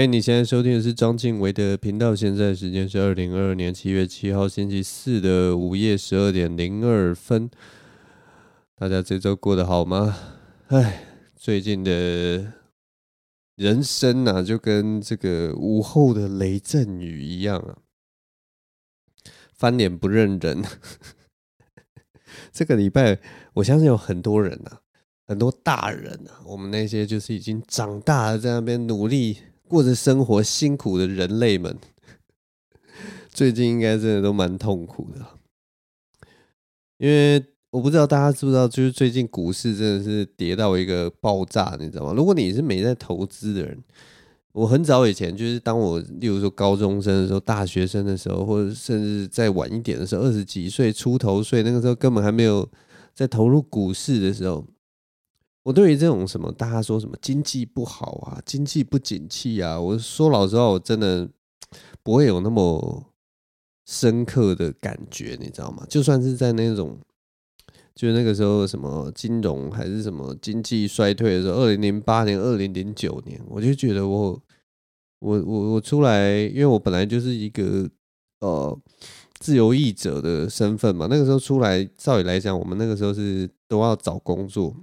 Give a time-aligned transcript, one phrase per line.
[0.00, 7.50] 哎，你现在收听的是张敬唯的频道，现在时间是二零二二年七月七号星期四的午夜十二点零二分。
[8.76, 10.16] 大家这周过得好吗？
[10.68, 11.04] 哎，
[11.36, 12.50] 最近的
[13.56, 17.76] 人生啊，就跟这个午后的雷阵雨一样啊，
[19.52, 20.64] 翻脸不认人。
[22.50, 23.20] 这个礼拜，
[23.52, 24.80] 我相信有很多人啊，
[25.26, 29.36] 很多大人啊，我们那些就是已经长大了，在那边努力。
[29.70, 31.78] 过着生活辛苦的人类们，
[33.32, 35.24] 最近应该真的都蛮痛苦的，
[36.98, 42.12] 因为我不知道大家知不知道，就是最近股市真的是跌到一个爆炸，你知道吗？
[42.12, 43.78] 如果你是没在投资的人，
[44.50, 52.68] 我很早以前就是当我，例如说高中生的时候、大学生的时候，或者甚至再晚一点的时候，二十几岁出头岁，那个时候根本还没有
[53.14, 54.66] 在投入股市的时候。
[55.62, 61.28] 我对于这种什么大家说什么经济不好啊，经济不景气啊，我说老实话，我真的
[62.02, 63.04] 不会有那么
[63.86, 65.84] 深刻的感觉，你知道吗？
[65.88, 66.98] 就算是在那种，
[67.94, 74.42] 就是那个时候什么金融还是什么经济衰退的时候，二零零八年、二零零九年，我就觉得我
[75.18, 77.86] 我我我出来，因为我本来就是一个
[78.40, 78.80] 呃
[79.38, 84.74] 自由译者的身份嘛，那个时候出来，照理来讲，我们那个时候是都要找工作。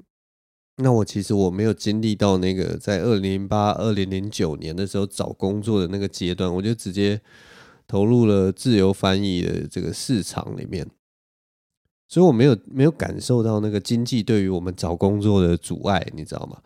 [0.80, 7.20] 那我其实我没有经历到那个在二零零八、二零零九年的时候找工作的那个阶段，我就直接
[7.88, 10.88] 投入了自由翻译的这个市场里面，
[12.08, 16.62] 所以我没有没有感受到那个经济对于我们找工作的阻碍，你知道吗？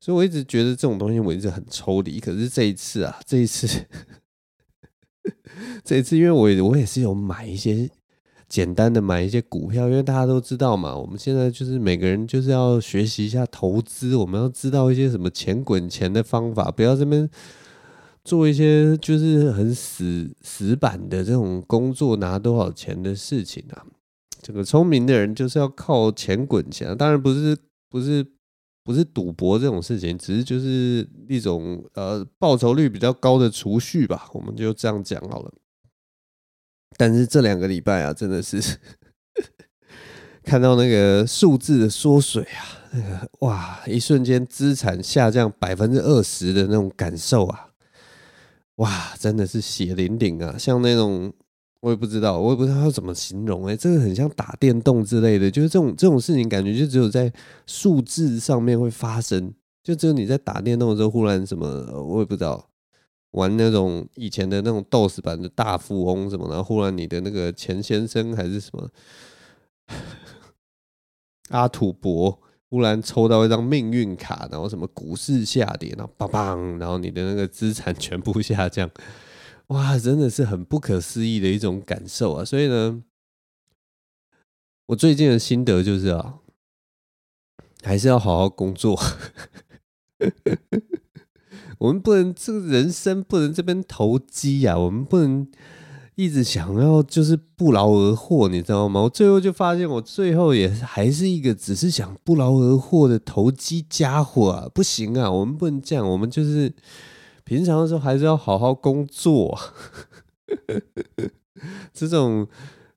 [0.00, 2.18] 所以我一直觉得这种东西我一直很抽离。
[2.18, 3.68] 可是这一次啊，这一次，
[5.84, 7.90] 这一次，因为我我也是有买一些。
[8.52, 17.26] 简单的买一些股票，因为大家都知道嘛，我们现在就是每个人就是要学习一下投资，我们要知道一些什么钱滚钱的方法，不要这边
[18.22, 23.86] 做一些就是很死死板的这种工作拿多少钱的事情啊。
[24.42, 27.56] 这个聪明的人就是要靠钱滚钱，当然不是
[27.88, 28.22] 不是
[28.84, 35.50] 不是赌博这种事情，只是就是一种呃报酬率比较高的储蓄吧，我们就这样讲好了。
[36.96, 38.60] 但是这两个礼拜啊，真的是
[40.44, 47.68] 看到那个数字的缩水啊，那个哇，一瞬间资产下降百分之二十的那种感受啊，
[48.76, 50.56] 哇，真的是血淋淋啊！
[50.58, 51.32] 像那种
[51.80, 57.32] 我也不知道，我也不知道要怎么形容哎、这个很像打电动之类的，就是这种这种事情，感觉就只有在
[57.66, 59.52] 数字上面会发生，
[59.84, 61.66] 就只有你在打电动的时候，忽然什么，
[62.04, 62.68] 我也不知道。
[63.32, 68.88] 玩那种以前的那种 DOS 版的大富翁什么，然后忽然你的那个钱先生还是什么
[71.50, 78.90] 阿土伯，忽然抽到一张命运卡，然后什么股市下跌，然后砰砰，然后你的那个资产全部下降，
[79.68, 82.44] 哇，真的是很不可思议的一种感受啊！
[82.44, 83.02] 所以呢，
[84.86, 86.38] 我最近的心得就是啊，
[87.82, 88.98] 还是要好好工作。
[91.82, 95.44] 我们不能这个人生不能这边投机呀，我们不能
[96.14, 99.00] 一直想要就是不劳而获，你知道吗？
[99.00, 104.68] 我最后就发现，我最后也还是一个只是想不劳而获的投机家伙啊！
[104.72, 106.72] 不行啊，我们不能这样，我们就是
[107.42, 109.58] 平常的时候还是要好好工作。
[111.92, 112.46] 这种。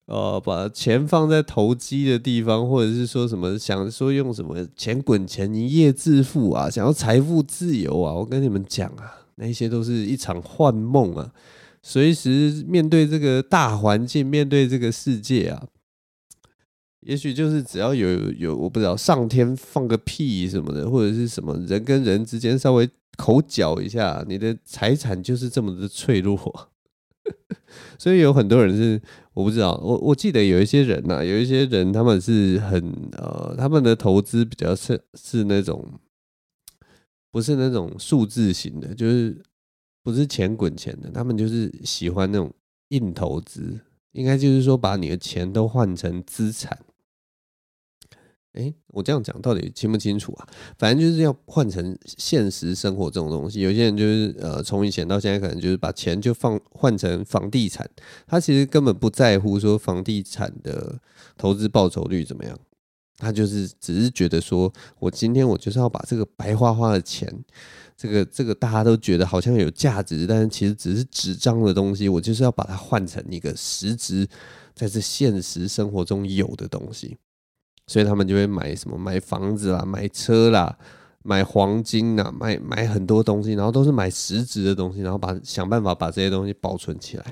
[0.05, 11.33] 呃，把钱放在投机的地方，或者是说什么想说用什么钱滚钱一夜致富啊，想要财富自由啊，我跟你们讲啊，那些都是一场幻梦啊！
[11.81, 15.65] 随时面对这个大环境，面对这个世界啊，
[17.01, 22.87] 也许就是只要有有我不知道上天放个屁什么的，或者是什么人跟人之间稍微
[23.17, 26.69] 口角一下，你的财产就是这么的脆弱。
[27.97, 29.01] 所以有很多人是
[29.35, 32.81] 我不知道，我我记得有一些人呐、啊，有一些人他们是很
[33.17, 35.85] 呃，他们的投资比较是是那种
[37.31, 39.43] 不是那种数字型的，就是
[40.01, 42.49] 不是钱滚钱的，他们就是喜欢那种
[42.89, 43.77] 硬投资，
[44.13, 46.79] 应该就是说把你的钱都换成资产。
[48.55, 50.47] 哎，我这样讲到底清不清楚啊？
[50.77, 53.59] 反正就是要换成现实生活这种东西。
[53.59, 57.89] 有些人就是呃，从以前到现在，可能就是把钱就放换成房地产，
[58.25, 60.97] 他其实根本不在乎说房地产的
[61.37, 62.57] 投资报酬率怎么样，
[63.17, 67.29] 他就是只是觉得说我今天我就是要把这个白花花的钱，
[67.97, 74.25] 这个这个大家都觉得好像有价值，但是其实只是纸张的东西，我就是要把它换成一个实质
[74.73, 77.17] 在这现实生活中有的东西。
[77.87, 80.77] 所以他们就会买什么买房子啦，买车啦，
[81.23, 87.25] 买黄金啦，买买很多东西，然后都是买实质的东西，然后把想办法把这些东西保存起来。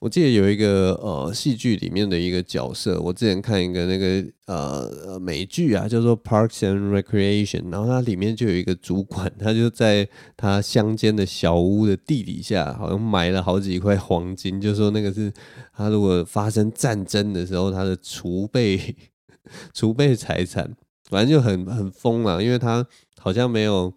[0.00, 15.32] 我记得有一个呃戏剧里面的一个角色，我之前看一个那个呃美剧啊，叫做《Parks and Recreation》，然后它里面就有一个主管，他就在他乡间的小屋的地底下，好像埋了好几块黄金，就说那个是
[15.74, 18.94] 他如果发生战争的时候，他的储备
[19.74, 20.76] 储备财产，
[21.10, 22.86] 反正就很很疯了，因为他
[23.18, 23.92] 好像没有。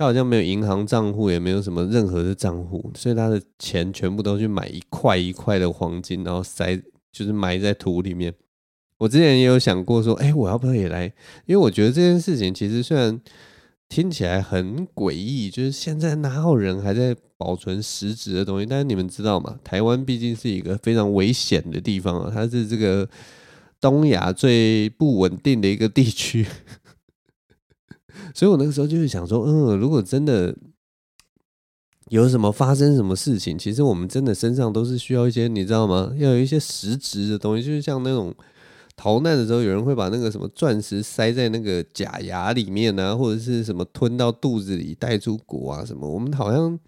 [0.00, 6.74] 他好像没有银行账户，也没有什么任何的账户，所以他的钱全部都去买一块一块的黄金，然后塞，
[7.12, 8.32] 就是埋在土里面。
[8.96, 11.04] 我之前也有想过说，哎，我要不要也来？
[11.44, 13.20] 因为我觉得这件事情其实虽然
[13.90, 18.64] 听起来很诡异，就是现在哪有人还在保存实质的东西？
[18.64, 19.58] 但是你们知道吗？
[19.62, 23.06] 台湾毕竟是一个非常危险的地方啊，它是这个
[23.78, 26.46] 东亚最不稳定的一个地区。
[28.34, 30.56] 所以我那个时候就是想说，嗯，如果真的
[32.08, 36.12] 有什么发生什么事情，其实我们真的身上都是需要一些，你知道吗？
[36.16, 38.34] 要有一些实质的东西，就是像那种
[38.96, 46.08] 逃难的时候，有人会把那个什么钻石塞在那个假牙里面啊，或者是什么吞到肚子里带出国啊什么。
[46.08, 46.78] 我们好像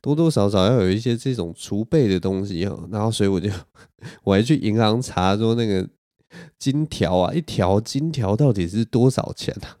[0.00, 2.88] 多多少少要有一些这种储备的东西哦。
[2.90, 3.50] 然后，所以我就
[4.24, 5.86] 我还去银行查说那个
[6.58, 9.76] 金条啊，一条金条到底是多少钱啊？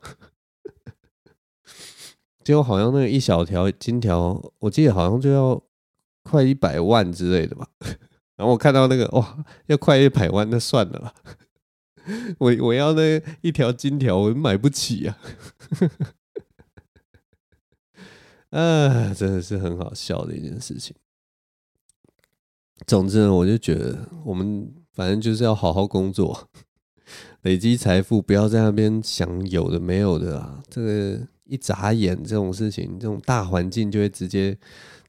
[2.44, 5.60] 结果好像那个一小条金条，我记得好像就要
[6.22, 7.66] 快一百万之类的吧。
[8.36, 11.14] 然后我看到那个哇，要快一百万，那算了吧。
[12.38, 15.18] 我我要那一条金条，我买不起啊。
[18.50, 20.94] 啊，真的是很好笑的一件事情。
[22.86, 26.50] 总之呢，我就觉得我们反正就是要好好工作，
[27.42, 30.62] 累积财富，不要在那边想有的没有的啊。
[30.68, 31.28] 这个。
[31.46, 34.56] 一眨眼，这种事情，这种大环境就会直接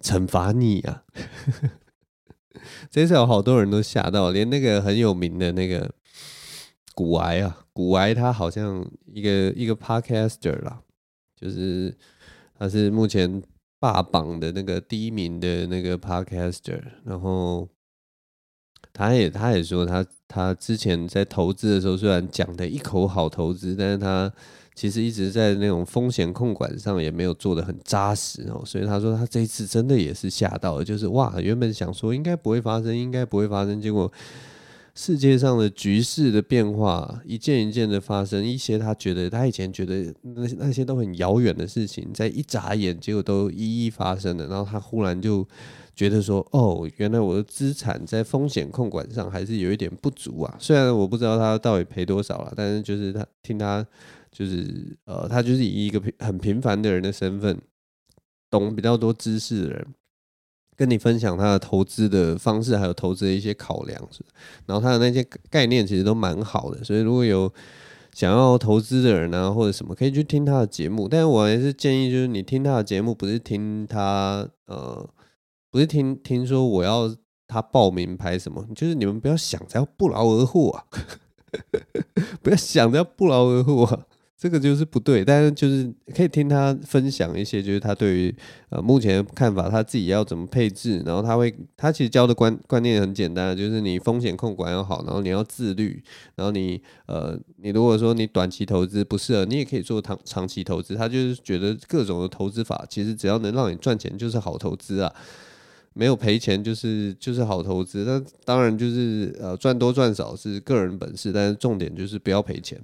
[0.02, 1.04] 惩罚你啊！
[2.90, 5.90] 这次有好多人都吓到，连那个很有名的那个
[6.94, 10.82] 古癌啊，古癌他好像一个一个 podcaster 啦，
[11.40, 11.96] 就是
[12.60, 13.42] 他是目前
[13.80, 17.70] 霸榜的那个第一名的那个 podcaster，然后
[18.92, 24.34] 他也他也说他他之前在投资的时候，虽然讲的一口好投资，但是他。
[24.76, 34.12] 其实一直在那种风险控管上也没有做得很扎实哦，所以他说他这一次真的也是吓到了，就是哇，原本想说应该不会发生，应该不会发生，结果
[34.94, 45.48] 世界上的局势的变化一件一件的发生，一些他觉得他以前觉得那些那些都很遥远的事情，在一眨眼结果都一一发生了，然后他忽然就
[45.96, 53.86] 觉得说，哦，原来我的资产在风险控管上还是有一点不足啊，虽然我不知道他到底赔多少了，但是就是他听他。
[54.36, 57.58] 就是呃，他就是以一个很平凡的人的身份，
[58.50, 59.88] 懂比较多知识的人，
[60.76, 63.98] 跟你分享他的投资的方式，还有投资的一些考量，
[64.66, 67.50] 然后他的那些概念其实都蛮好的，所以如果有
[68.12, 71.08] 想要投资的人啊，或者什么，可以去听他的节目。
[71.08, 75.10] 但是我还是建议，就是你听他的节目，不是听他呃，
[75.72, 77.16] 不是听听说我要
[77.48, 80.86] 他报名牌什么，就是你们不要想着要不劳而获啊，
[82.44, 84.06] 不要想着要不劳而获啊。
[84.38, 88.36] 这个就是不对，但是就是可以听他分享一些，就是他对于
[88.70, 96.04] 呃目前的看法，他自己要怎么配置，然后他会他其实教的观观念很简单，就是你风险控管要好，然后你要自律，
[96.36, 100.96] 然后你呃你如果说你短期投资不适合，你也可以做长长期投资。
[100.96, 105.12] 他就是觉得各种的投资法，其实只要能让你赚钱就是好投资啊，
[105.94, 108.04] 没有赔钱就是就是好投资。
[108.06, 112.80] 那当然就是呃赚多赚少是个人本事，但是重点就是不要赔钱。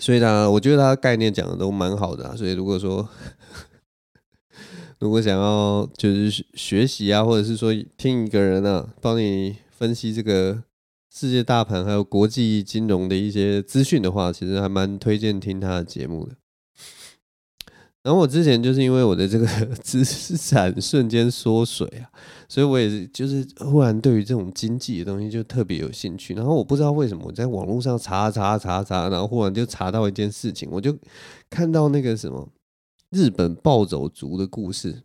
[0.00, 2.34] 所以呢，我觉得他概念讲的都蛮好的啊。
[2.34, 3.06] 所以如果说，
[4.98, 10.64] 如果想要就是学习啊，或者是说听一个人啊，帮你分析这个
[11.12, 16.34] 世界大盘还有国际金融的一些资讯的话，其实还蛮推荐听他的节目的。
[18.02, 19.46] 然后我之前就是因为我的这个
[19.82, 20.02] 资
[20.36, 22.08] 产瞬间缩水啊，
[22.48, 26.32] 所以我也是就是忽然对于这种经济的东西就特别有兴趣。
[26.32, 30.96] 然后我不知道为什么我在网络上查查查查，然后忽然就查到一件事情，我就
[31.50, 32.48] 看到那个什么
[33.10, 35.02] 日本暴走族的故事。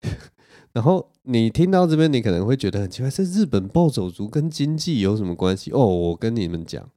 [0.72, 5.70] 然后你听到这边，你可能会觉得很奇怪，这日本暴走族跟经济有什么关系？
[5.72, 6.88] 哦，我跟你们讲，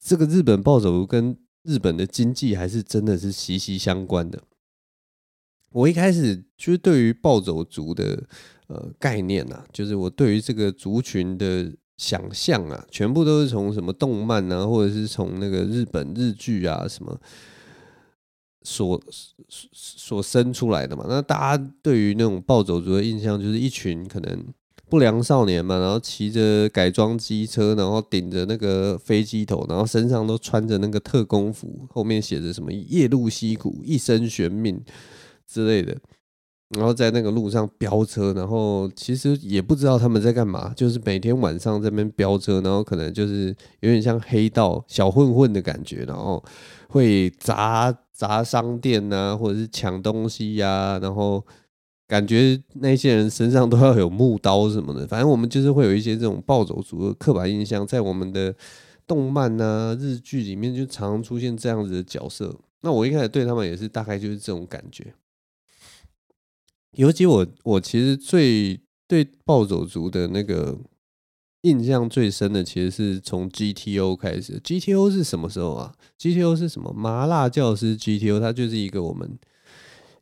[0.00, 1.36] 这个日本暴走族跟
[1.66, 4.42] 日本的经济还是真的是息息相关的。
[5.72, 8.22] 我一开始就是对于暴走族的
[8.68, 17.20] 呃概念、啊，就是我对于这个族群的想象啊，全部都是从什么动漫啊，或者是从那个日本日剧啊什么
[18.62, 19.02] 所
[19.50, 21.04] 所生出来的嘛。
[21.08, 24.46] 那大家对于那种暴走族的印象，就是一群可能
[24.88, 34.80] 不良少年嘛，然后骑着改装机车，然后顶着那个飞机头，然后身上都穿着那个特工服，后面写着什么“夜路西谷，一生悬命”
[35.46, 35.96] 之类的。
[36.70, 46.42] 然后在那个路上飙车，然后其实也不知道他们在干嘛，就是每天晚上这边飙车，然后可能就是有点像黑道小混混的感觉，然后
[46.88, 51.44] 会砸砸商店啊，或者是抢东西呀、然后
[52.08, 58.54] 感觉那些人身上都要有木刀什么的，反正我们就是会有一些这种暴走族的刻板印象，在我们的
[59.06, 62.58] 动漫啊、日剧里面就常常出现这样子的角色。
[62.82, 65.14] 那我一开始对他们也是大概就是这种感觉。
[66.92, 70.78] 尤其我，我其实最对暴走族的那个
[71.62, 74.60] 印象最深的，其实是从 GTO 开始。
[74.60, 76.92] GTO 是什么时候啊？GTO 是什么？
[76.92, 79.38] 麻辣教师 GTO，它就是一个我们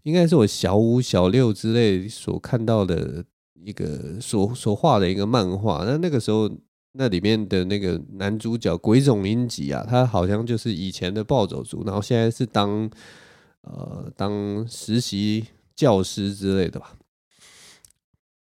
[0.04, 3.22] 应该是我小五、小六之类所看到的
[3.62, 5.84] 一个所所画的一个漫画。
[5.84, 6.50] 那那个时候，
[6.92, 12.88] 那里面的那个男主角鬼冢英吉啊，他好像就是以前的暴走族，然后现在是当
[13.62, 15.44] 呃当实习。
[15.76, 16.92] 教师之类的吧，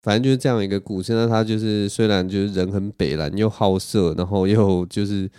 [0.03, 1.13] 反正就是这样一个故事。
[1.13, 5.32] 那他就是虽然就是人很北蓝，又好色，然后又就是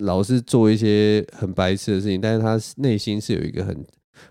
[0.00, 3.82] 老是做一些很白痴的事情，但是他内心是有一个很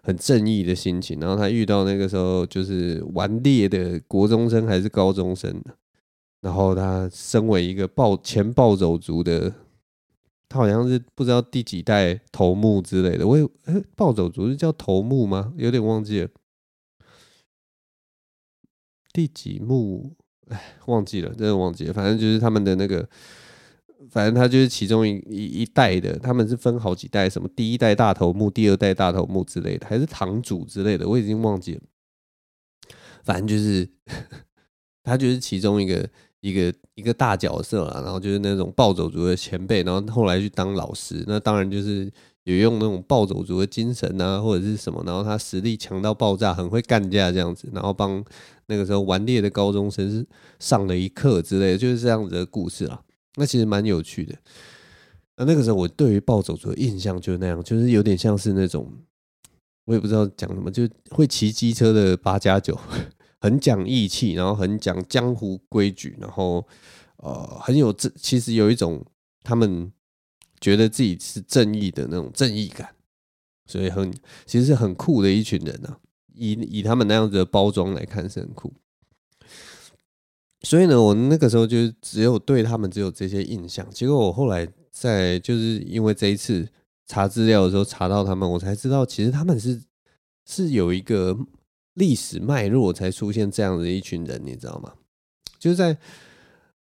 [0.04, 1.20] 很正义的心情。
[1.20, 5.62] 然后他遇到那个时候就是顽劣的国中生还是高中生，
[6.42, 9.54] 然后他身为一个暴前暴走族的，
[10.50, 13.28] 他好像是不知道第几代头目之类的。
[13.28, 13.50] 我有，
[13.96, 15.54] 暴走族是叫头目吗？
[15.58, 16.30] 有点忘记了。
[19.14, 20.16] 第几幕？
[20.48, 21.94] 哎，忘记了，真的忘记了。
[21.94, 23.08] 反正就是他们的那个，
[24.10, 31.82] 反正他就是其中一一一代的，他们是分好几代，什么第一代大头目、第二代大头目之类的，还是堂主之类的，我已经忘记了。
[33.24, 33.88] 反正就是
[35.04, 42.12] 他就是其中一个一个一个大角色啊，然后就是那种暴走族的前辈，然后后来去当老师，那当然就是。
[42.46, 48.26] 有用那种暴走族的精神啊，或者是什么，然后他实力强到爆炸，很会干架这样子，然后帮
[48.66, 50.26] 那个时候顽劣的高中生
[50.58, 53.00] 上了一课之类的，就是这样子的故事啊。
[53.36, 54.36] 那其实蛮有趣的。
[55.38, 58.92] 那那个时候我对于暴走族的印象就是那样，就是有点像是那种
[59.86, 62.80] 我也不知道讲什么，就会骑机车的八加九，
[63.42, 66.68] 很讲义气，然后很讲江湖规矩，然后
[67.18, 69.06] 呃很有这其实有一种
[69.44, 69.92] 他们。
[70.64, 72.94] 觉得自己是正义的那种正义感，
[73.66, 74.14] 所以很
[74.46, 75.98] 其实是很酷的一群人啊。
[76.36, 78.72] 以以他们那样子的包装来看是很酷。
[80.64, 83.88] 所以呢，我那个时候就只有对他们只有这些印象。
[83.92, 86.68] 结果我后来在就是因为这一次
[87.08, 89.82] 查资料的时候查到他们，我才知道其实他们是
[90.46, 91.38] 是有一个
[91.96, 94.94] 历史脉络才出现这样的一群人，你知道吗？
[95.60, 95.98] 就是在。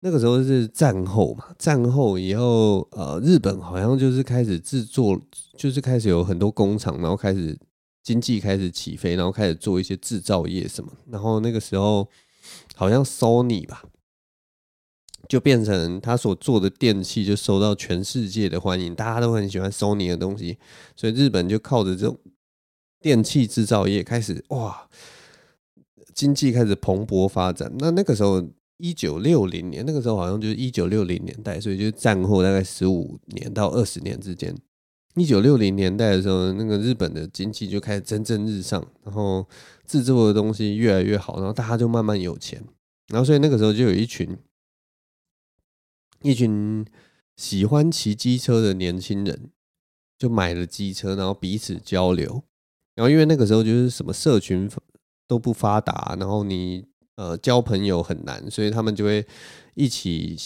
[0.02, 5.20] 那个时候是战后嘛，战后以后，呃，日本好像就是开始制作，
[5.58, 7.54] 就是开始有很多工厂，然后开始
[8.02, 10.90] 经济开始起飞，然后开始做一些制造业什么。
[11.10, 12.08] 然后那个时候
[12.80, 13.84] 好像 Sony 吧，
[15.28, 20.56] 就变成他所做的电器就受到全世界的欢迎，大家都很喜欢 Sony 的东西，
[20.96, 22.18] 所以日本就靠着这种
[22.98, 24.88] 电器制造业开始哇，
[26.14, 27.70] 经济开始蓬勃发展。
[27.78, 28.48] 那那个时候。
[28.82, 34.56] 一九六零年，那个时候好像就是一九六零年代，所以就是战后大概十五年到二十年之间。
[35.14, 39.46] 一九六零年代的时候，那个日本的经济就开始蒸蒸日上，然后
[39.86, 42.62] 制作的东西越来越好，然后大家就慢慢有钱，
[43.08, 44.36] 然后所以那个时候就有一群
[46.22, 46.84] 一群
[47.36, 49.50] 喜欢骑机车的年轻人，
[50.18, 52.44] 就买了机车，然后彼此交流。
[52.94, 54.70] 然后因为那个时候就是什么社群
[55.26, 56.88] 都不发达，然后你。
[57.16, 59.26] 呃，交朋友很难，所以他们就会
[59.74, 60.38] 一起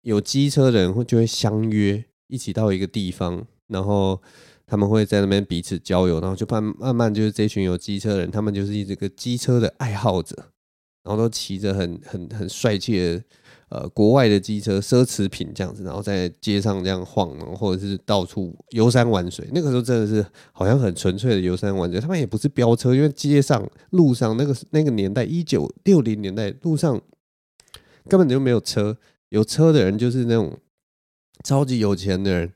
[0.00, 4.20] 有机车的人会就会相约一起到一个地方，然后
[4.66, 10.36] 他们会在那边彼此交友，然后就慢慢慢就是这群有机车的人，他们就是一个机车的爱好者，
[11.02, 13.22] 然后都骑着很很很帅气的。
[13.68, 19.44] 呃，国外的机车奢侈品这样子，然后在街上这样晃，或者是到处游山玩水。
[19.52, 22.00] 那个时候真的是好像很纯粹的游山玩水。
[22.00, 27.02] 他们也不是飙车，因为街上路上那个那个年代，一九六零年代路上
[28.08, 28.96] 根本就没有车，
[29.30, 30.56] 有车的人就是那种
[31.42, 32.52] 超级有钱的人。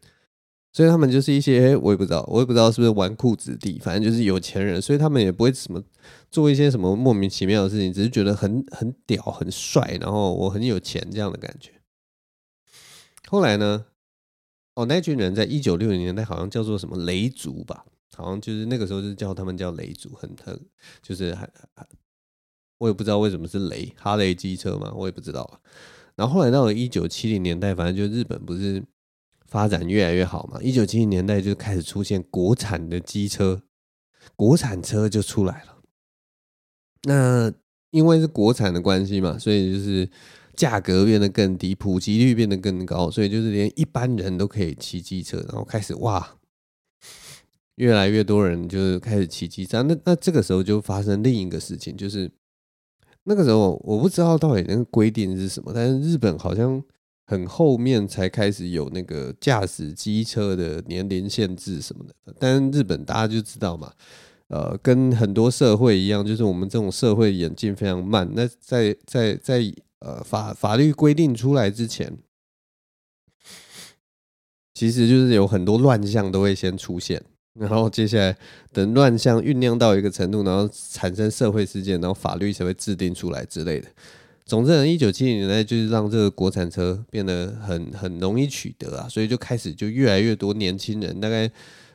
[0.72, 5.82] 所以他们就是一些我也不知道，我也不知道是不是纨绔子弟，反正就是有钱人，所以他们也不会什么
[6.30, 11.72] 做一些什么莫名其妙的事情，只是觉得很很屌、很帅，然后我很有钱这样的感觉。
[13.28, 13.86] 后来呢，
[14.74, 17.84] 哦，那群人在一九六零年代好像叫做什么雷族吧，
[18.16, 20.60] 好像就是那个时候就叫他们叫雷族，很很
[21.02, 21.48] 就是还
[22.78, 25.60] 我也不知道为什么是雷哈雷机车嘛，我也不知道啊。
[26.14, 28.82] 然后后来到了一九七零年代，反正就日本不是
[29.50, 33.61] 发展越来越好嘛，一九七零年代就开始出现国产的机车，
[34.37, 35.78] 国产车就出来了。
[37.02, 37.52] 那
[37.90, 40.09] 因为是国产的关系嘛，所以就是
[40.54, 46.37] 价格变得更低，普及率变得更高，所以就是连一般人都可以骑机车，然后开始哇，
[47.75, 49.83] 越来越多人就是开始骑机车。
[49.83, 52.30] 那那这个时候就发生另一个事情，就是
[53.25, 56.80] 那个时候我不知道到底那个规定是什么，但是日本好像
[57.30, 62.34] 很后面才开始有那个驾驶机车的年龄限制什么的。
[62.40, 63.92] 但日本大家就知道嘛。
[64.49, 68.28] 呃，跟很多社会一样，就是我们这种社会演进非常慢。
[68.34, 69.62] 那在在在
[70.00, 72.18] 呃法法律规定出来之前，
[74.75, 77.22] 其实就是有很多乱象都会先出现，
[77.54, 78.37] 然后接下来
[78.72, 83.87] 等乱象酝酿到一个程度，然后产生社会事件，然后法律才会制定出来之类的。
[84.50, 91.50] 总之，一九七零年代就是让这个国产车变得很很容易取得啊，所以就开始就越来越多年轻人，大概。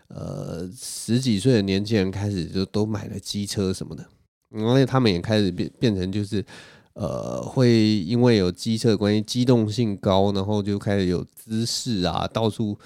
[0.08, 4.06] 呃，十几岁的年轻人开始就都买了机车什么的，
[4.52, 6.46] 因为他们也开始变变成就是，
[6.94, 12.78] 呃，会因为有机车的关系，机动性高，然后就开始有姿势啊，到处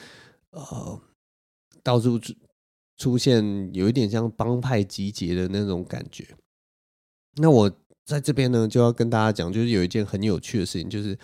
[0.52, 1.02] 呃，
[1.84, 2.34] 到处出
[2.96, 6.26] 出现有一点像帮派集结的那种感觉。
[7.36, 7.70] 那我
[8.10, 11.18] 在这边呢，就要跟大家讲，就是有一件很有趣的事情，就是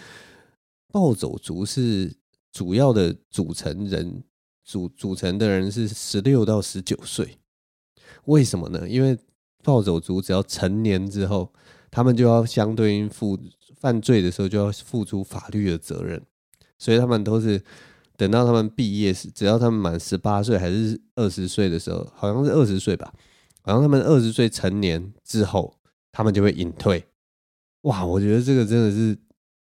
[0.92, 2.16] 暴走族是
[2.51, 4.24] 主要的组成人。
[4.68, 7.38] 组组成的人是十六到十九岁，
[8.24, 8.90] 为什么呢？
[8.90, 9.16] 因为
[9.64, 11.53] 暴走族只要成年之后，
[11.92, 13.38] 他们就要相对应负
[13.79, 16.20] 犯罪的时候就要付出法律的责任，
[16.79, 17.62] 所以他们都是
[18.18, 23.14] 等到他们毕业时，只要他们满十八岁还是二十岁的时候，好像是二十岁吧，
[23.62, 25.75] 好像他们二十岁成年之后，
[26.16, 27.04] 他们就会隐退。
[27.82, 29.18] 哇，我觉得这个真的是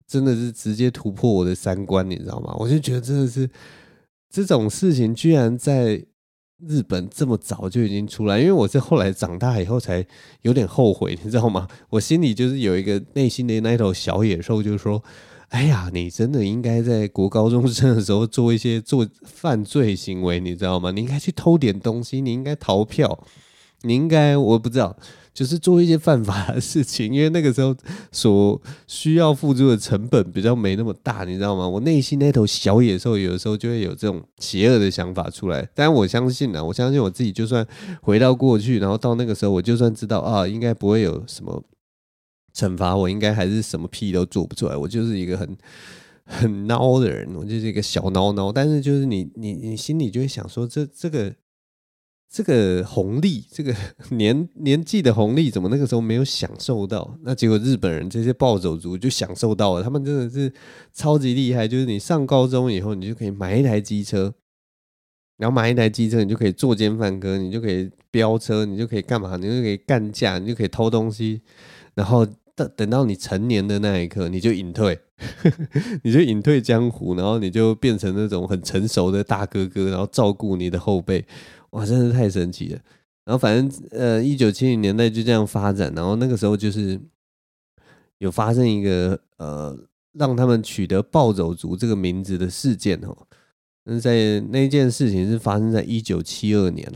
[0.05, 2.53] 真的是直接突破我的三观，你知道吗？
[2.59, 3.49] 我就觉得真的是。
[4.33, 6.05] 这种事情居然在
[6.65, 10.07] 日本这么早就已经出来，因为我是后来长大以后才
[10.43, 11.67] 有点后悔，你知道吗？
[11.89, 15.03] 我心里就是有一个内心的那头小野兽，就是说，
[15.49, 20.91] 哎呀，你真的应该在国高中生的时候做一些做犯罪行为，你知道吗？
[20.91, 23.25] 你应该去偷点东西，你应该逃票，
[23.81, 24.97] 你应该我不知道。
[25.33, 27.73] 就是做一些犯法的事情，因为那个时候
[28.11, 31.65] 所需要付出的成本比较没那么大，你知道吗？
[31.65, 35.65] 我内心那头小野兽有的时候就会有这种邪恶的想法出来。
[35.73, 37.65] 但我相信啊，我相信我自己，就算
[38.01, 41.63] 回到过去，然后到那个时候，我就算知道啊，应该不会有什么
[42.53, 44.75] 惩罚，我应该还是什么屁都做不出来。
[44.75, 45.57] 我就是一个很
[46.27, 48.51] 很孬的人，我就是一个小孬孬。
[48.51, 51.33] 但是就是你你你心里就会想说，这这个。
[52.31, 53.75] 这个红利，这个
[54.11, 57.17] 年年纪的红利，怎么那个时候没有享受到？
[57.23, 60.51] 那结果日本人这些暴走族就享受到了，他们真的是
[60.93, 61.67] 超级厉害。
[61.67, 64.33] 就是你上高中以后，你就可以买一台机车，
[65.37, 69.35] 然后买一台机车，你就可以作奸犯科，你就可以飙车，你就可以干嘛？
[69.35, 71.41] 你就可以干架，你就可以偷东西。
[71.95, 74.97] 然后等等到你成年的那一刻，你就隐退，
[76.03, 81.25] 你就隐退江湖，然后你就变成那种很成熟的大哥哥，然后照顾你的后辈。
[81.71, 82.81] 哇，真是太神奇了！
[83.23, 86.99] 然后反正呃，一九七零年代就这样发展，然后那个时候就是
[88.17, 89.77] 有发生一个呃，
[90.13, 93.15] 让他们取得暴走族这个名字的事件哦。
[93.85, 96.91] 那在那件事情是发生在一九七二年，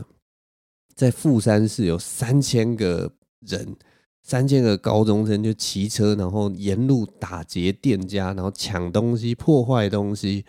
[0.94, 3.76] 在富山市有三千个人，
[4.22, 10.44] 三千个高中生就骑车，然后沿路打劫店家，然后抢东西、破坏东西。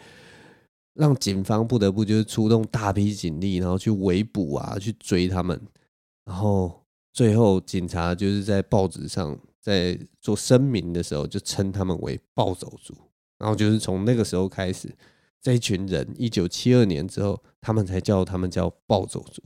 [0.97, 5.59] 让警方不得不就是出动大批警力，然后去围捕啊，去追他们。
[6.25, 6.83] 然后
[7.13, 12.93] 最后警察就是在报纸上在做声明的时候，就称他们为暴走族。
[13.37, 14.93] 然后就是从那个时候开始，
[15.39, 19.43] 这一群人一九七二年之后，他们才叫他们叫暴走族。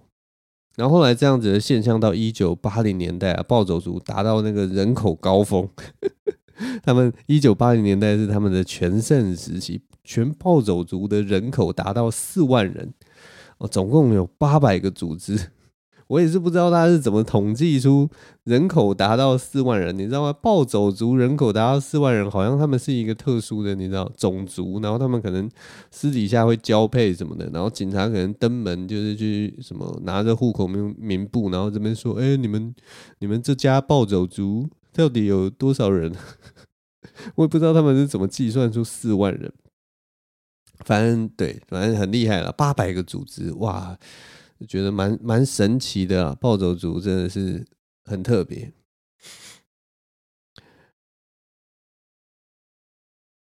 [0.77, 5.67] 然后后来这样子的现象到一九八零年代啊，暴走族达到那个人口高峰。
[6.81, 9.81] 他们一九八零年代是他们的全盛时期。
[10.03, 12.93] 全暴走族的人口达到四万人，
[13.57, 15.51] 哦，总共有八百个组织。
[16.11, 18.09] 我也是不知道他是怎么统计出
[18.43, 20.33] 人口达到四万人，你知道吗？
[20.33, 25.49] 暴走族人口达到四万人，好像他们是一个特殊的，你知道种族，然后他们可能
[25.89, 32.75] 私底下会交配什么的，然后警察可能登门就是去什么拿着户口名名簿，然后这边说，哎，你们
[33.19, 36.13] 你们这家暴走族到底有多少人？
[37.35, 39.49] 我也不知道他们是怎么计算出四万人。
[40.85, 43.97] 反正对，反正很厉害了，八百个组织，哇，
[44.67, 46.35] 觉得蛮蛮神奇的啊！
[46.39, 47.65] 暴走族真的是
[48.03, 48.71] 很特别。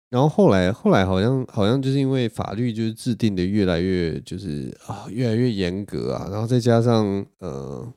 [0.08, 7.94] 然后后来后来好像好像就是因为法律就是制定的越来越就是啊越来越严格啊，然后再加上呃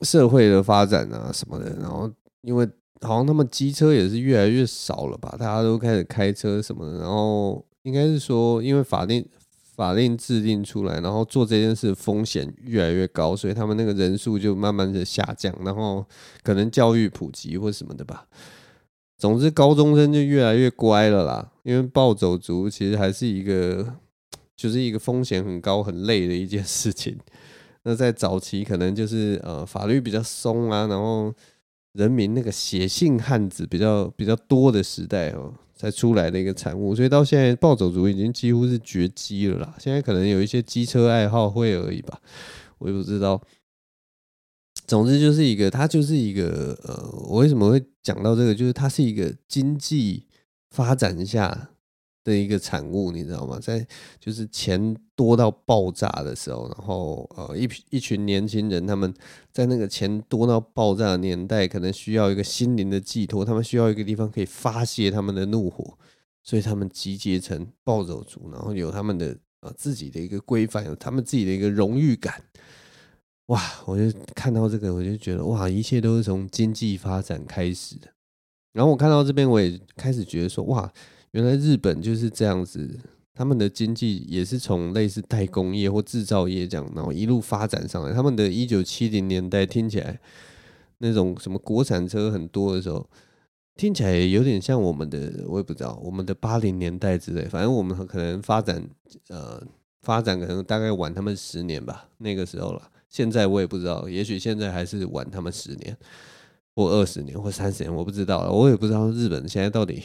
[0.00, 2.66] 社会的发展啊什么的，然后因为
[3.02, 9.26] 好像他们机车也是越来越少了吧，大家都开始开车什么的，然后应该是说因为法令
[9.74, 16.04] 法令制定出来，然后做这件事风险越来越高，所以他们那个人数就慢慢的下降，然后
[16.42, 18.26] 可能教育普及或什么的吧。
[19.16, 21.52] 总之，高中生就越来越乖了啦。
[21.62, 23.94] 因为暴走族其实还是一个，
[24.56, 27.18] 就是一个风险很高、很累的一件事情。
[27.82, 31.32] 那在早期，可能就是呃法律比较松啊，然后
[31.92, 36.94] 人民那个血性汉子比较比较多的时代哦，才出来的一个产物。
[36.94, 39.74] 所以到现在，暴走族已经几乎是绝迹了啦。
[39.78, 42.20] 现在可能有一些机车爱好会而已吧，
[42.78, 43.40] 我也不知道。
[44.86, 48.54] 总之就是一个，它就是一个，呃，我为什么会讲到这个？
[48.54, 50.26] 就是它是一个经济
[50.70, 51.69] 发展下
[52.22, 53.58] 的一个产物，你知道吗？
[53.60, 53.86] 在
[54.18, 59.12] 就是钱多到爆炸的时候，然后呃，一一群年轻人，他们
[59.52, 65.98] 在那个钱多到爆炸的年代，可能需要一个心灵的寄托，他们需要一个地方可以发泄他们的怒火，
[66.42, 72.42] 所以他们集结成暴走族，然后有他们的呃自己的一个规范，有他们自己的一个荣誉感。
[73.46, 73.60] 哇！
[73.84, 78.06] 我就看到这个，我就觉得哇，一切都是从经济发展开始的。
[78.72, 80.88] 然后我看到这边，我也开始觉得说，哇，
[81.32, 82.98] 原来日本就是这样子，
[83.34, 88.12] 他们的经济也是从类似代工业或制造业这样，然后一路发展上来。
[88.12, 90.18] 他们的一九七零年代听起来
[90.98, 93.08] 那种什么国产车很多的时候，
[93.76, 97.44] 听起来有点像我们的，我也不知道我们的八零年代之类。
[97.44, 98.82] 反正我们可能发展
[99.28, 99.62] 呃
[100.02, 102.90] 发展可能大概晚他们十年吧，那个时候了。
[103.08, 105.96] 现在我也不知道，也许现在还是晚他们十年，
[106.74, 108.50] 或二十年，或三十年，我不知道。
[108.50, 110.02] 我也不知道日本现在到底。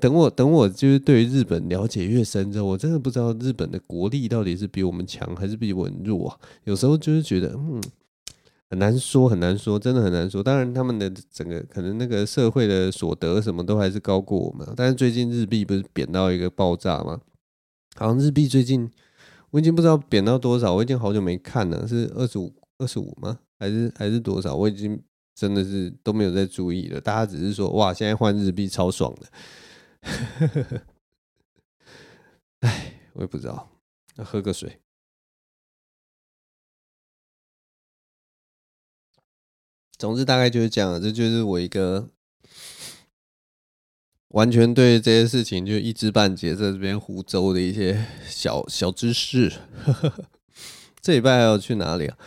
[0.00, 6.38] 等我等我就是对于日本了解越深之后，我真的不知道日本的国力到底是比我们强还是比我们弱啊。
[6.64, 7.80] 有时候就是觉得，嗯，
[8.70, 10.42] 很难说，很难说，真的很难说。
[10.42, 14.66] 当然，他们的整个可能那个社会的所得什么都还是高过我们。
[14.76, 17.20] 但是最近日币不是贬到一个爆炸吗？
[17.94, 18.90] 好像日币最近。
[19.52, 23.38] 我已经不知道贬到多少，我已经好久没看了，是二十五、二十五吗？
[23.58, 24.54] 还是还是多少？
[24.54, 25.00] 我已经
[25.36, 27.00] 真的是都没有在注意了。
[27.00, 30.82] 大家只是说，哇，现在换日币超爽的。
[32.60, 33.70] 哎，我也不知道，
[34.16, 34.80] 喝个水。
[39.98, 42.08] 总之大概就是这样，这就是我一个。
[44.30, 49.50] 完全对这些事情就一知半解，在这边胡诌的一些小小知识。
[51.00, 52.18] 这礼拜要去哪里啊？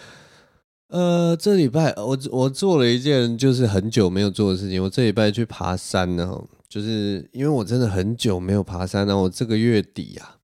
[0.89, 4.81] 呃，这礼拜我我做了一件就是很久没有做的事情。
[4.83, 9.15] 我这礼拜去爬山呢，就是因为我真的很久没有爬山了。
[9.15, 10.37] 我这个月底啊，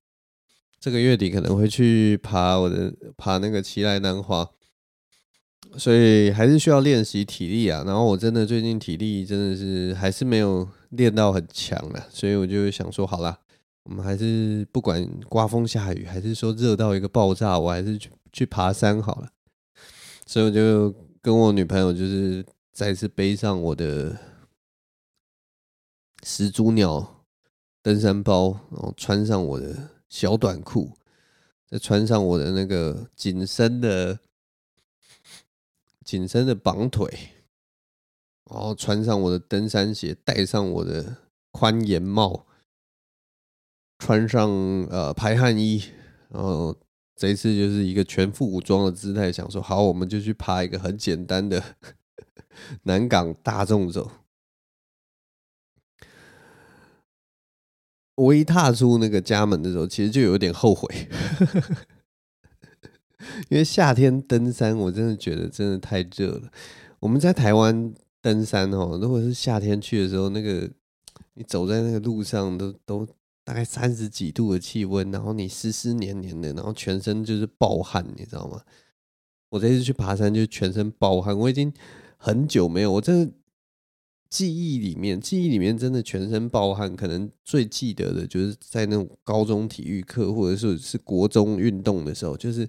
[0.80, 4.48] 这个月底可能会去爬我的爬那个奇莱南华。
[5.78, 13.38] 所以还是需要练习体力啊，然后我真的最近体力真的是还是没有练到很强了，所以我就想说，好啦，
[13.84, 19.28] 我们还是不管刮风下雨，还是说热到一个爆炸，我还是去去爬山好了。
[20.26, 24.18] 所以我就跟我女朋友就是再次背上我的
[26.24, 27.26] 始祖鸟
[27.82, 30.92] 登山包，然后穿上我的小短裤，
[31.70, 34.20] 再穿上我的那个紧身的。
[36.04, 37.10] 紧身的绑腿，
[38.48, 41.18] 然后穿上我的登山鞋，戴上我的
[41.50, 42.46] 宽檐帽，
[43.98, 44.48] 穿上
[44.92, 45.84] 呃排汗衣，
[46.30, 46.78] 然后
[47.16, 51.64] 这一次就是一个全副武装的姿态，想说好，我们就去爬一个很简单的
[52.84, 54.12] 南港大众走。
[58.16, 60.88] 我一踏出那个家门的时候，其实就有点后悔。
[63.50, 66.52] 因为夏天登山，我真的觉得真的太热了。
[67.00, 70.70] 我们在台湾登山哦，如果是夏天去的时候，那个
[71.34, 73.08] 你走在那个路上都都
[73.46, 78.62] 大概三十几度的气温，然后你湿湿黏黏的，然后全身就是暴汗，你知道吗？
[79.50, 81.72] 我这次去爬山就全身暴汗，我已经
[82.18, 83.34] 很久没有，我真的
[84.30, 92.68] 记忆里面，记忆里面真的全身暴汗，可能最记得的就是在那种高中体育课或者是是国中运动的时候，就是。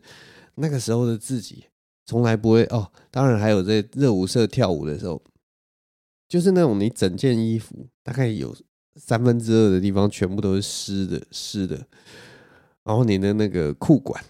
[0.58, 1.66] 那个时候的自己
[2.06, 5.22] 从来不会哦，当然还有在热舞社跳舞的时候，
[6.26, 8.56] 就是那种你整件衣服大概有
[8.96, 11.76] 三分之二的地方全部都是湿的，湿的。
[12.84, 14.22] 然后你的那个裤管，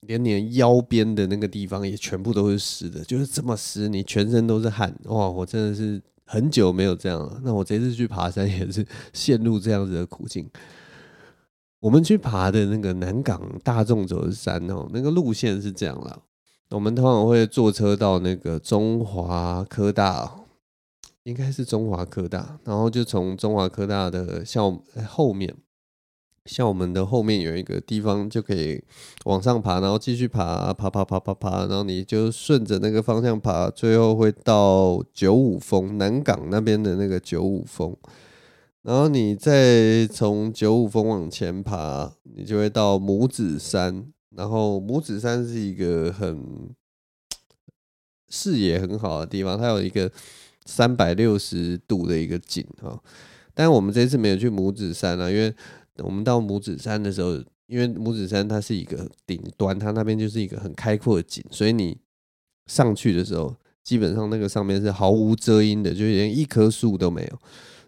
[0.00, 4.94] 连你腰边的那个地方也全部都是湿的，就是这么湿，你全身都是汗。
[5.04, 7.40] 哇，我真的是很久没有这样了。
[7.44, 10.48] 那我这次去爬山也是陷入这样子的苦境。
[11.80, 16.18] 我们去爬的那个南港大众走的山哦，那个路线是这样啦。
[16.70, 20.30] 我们通常会坐车到那个中华科大，
[21.28, 25.54] 应该是中华科大，然后就从中华科大的校后面，
[26.46, 28.82] 校门的后面有一个地方就可以
[29.26, 37.94] 往上爬，然后继续爬，爬爬爬爬爬，然后你就顺着那个方向爬，最后会到九五峰，南港那边的那个九五峰。
[38.80, 44.10] 然后你再从九五峰往前爬，你就会到拇指山。
[44.34, 46.70] 然后拇指山是一个很
[48.30, 50.10] 视野很好的地方，它有一个
[50.68, 53.02] 三百六十度的一个景哈。
[53.54, 55.52] 但我们这次没有去母子山啊，因为
[55.96, 61.96] 我们到母子山的时候，因为母子山它是一个顶端，它那边就是一个很开阔的景，所以你
[62.66, 67.38] 上去的时候，基本上那个上面是毫无遮阴的，就连一棵树都没有。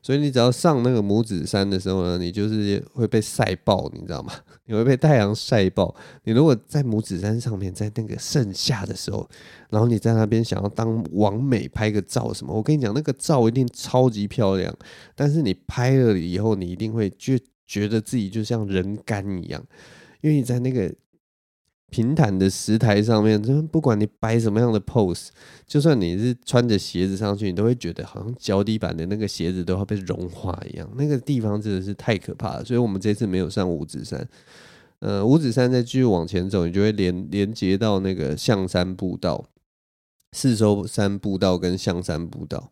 [0.03, 4.33] 所以你只要上那个母子山的时候呢，你就是会被晒爆，你知道吗？
[4.67, 5.95] 你会被太阳晒爆。
[6.25, 9.29] 你如果在母子山上面，在那个盛夏的时候，
[9.69, 14.75] 然后你在那边想要当网美拍个照什么，我跟你讲，那个照一定超级漂亮。
[15.15, 19.63] 但是你拍了以后，你一定会觉觉得自己就像人干一样，
[20.21, 20.93] 因为你在那个。
[21.91, 25.29] 平坦的石台上面，就不管你摆什么样的 pose，
[25.67, 30.89] 就算你是穿着鞋子上去，你都会觉得好像脚底板的那个鞋子都要被融化一样。
[30.97, 34.27] 那个地方真的是太可怕了，所以我们这次没有上五指山。
[35.01, 39.45] 呃，五指山再继续往前走，你就会连连接到那个象山步道、
[40.33, 42.71] 四周山步道跟象山步道，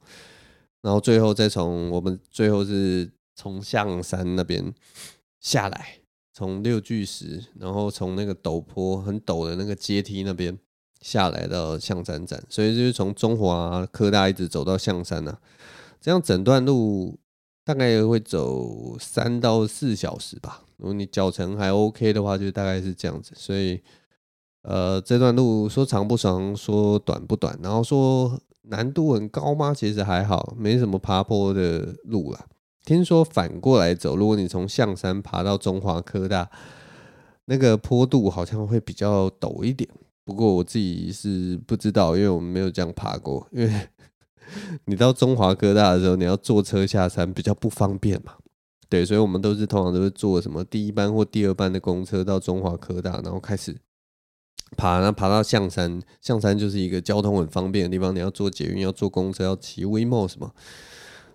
[0.83, 4.73] 然后最后再从我们最后是从象山那边
[5.41, 5.99] 下来。
[6.39, 10.57] 从六巨石，然后从那个陡坡很陡的那个阶梯那边
[11.01, 15.41] 下来到象山站，所以就是从中华科大一直走到象山呐、啊，
[16.01, 17.19] 这样整段路
[17.65, 20.63] 大概会走三到四小时吧。
[20.77, 23.33] 如果你脚程还 OK 的话，就大概是这样子。
[23.35, 23.83] 所以，
[24.63, 29.75] 呃，这段路说长不长，说短不短，然后说难度很高吗？
[29.75, 32.47] 其实还好，没什么爬坡的路啦。
[32.89, 36.49] 听说反过来走，如果你从象山爬到中华科大，
[37.45, 39.87] 那个坡度好像会比较陡一点。
[40.25, 43.47] 不过我自己是不知道，因为我们没有这样爬过。
[43.53, 43.89] 因为
[44.87, 48.33] 你到中华科大的时候，你要坐车下山比较不方便嘛。
[48.89, 53.77] 对，所以我们都是通常都是坐什么第一班或第二班的公车到中华科大，然后开始
[54.79, 56.01] 爬，然后爬到象山。
[56.23, 60.55] 象山就是一个交通很方便的地方，你要坐捷运，要坐公车，要骑 WeMo 什么。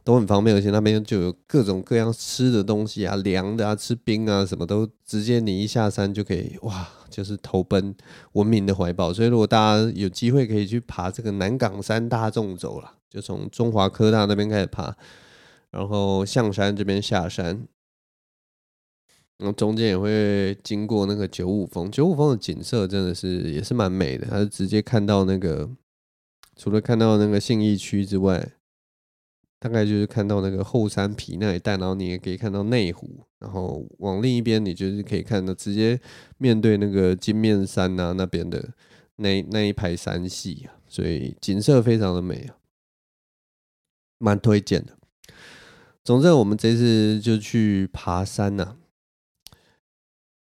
[0.04, 7.96] 都很方便，而且那边就有各种各样吃的东西啊，凉的啊，吃冰啊，什么都直接你一下山就可以，哇，就是投奔
[8.34, 9.13] 文明的怀抱。
[9.13, 14.94] 所以如果大家有机会可以去爬这个南岗山大众走了，就从中华科大那边开始爬，
[15.72, 17.66] 然后象山这边下山，
[19.38, 25.70] 然后中间也会经过那个九五峰，九五峰的景色真的是也是蛮美的，它是直接看到那个，
[26.58, 28.52] 除了看到那个信义区之外。
[29.63, 35.97] 大概就是看到那个后山皮那一带，然后你也可以看到内湖，然后往另一边，你就是可以看到直接
[36.38, 38.73] 面对那个金面山啊那边的
[39.15, 42.58] 那那一排山系啊，所以景色非常的美啊，
[44.17, 44.97] 蛮推荐的。
[46.04, 48.76] 总之，我们这次就去爬山呐，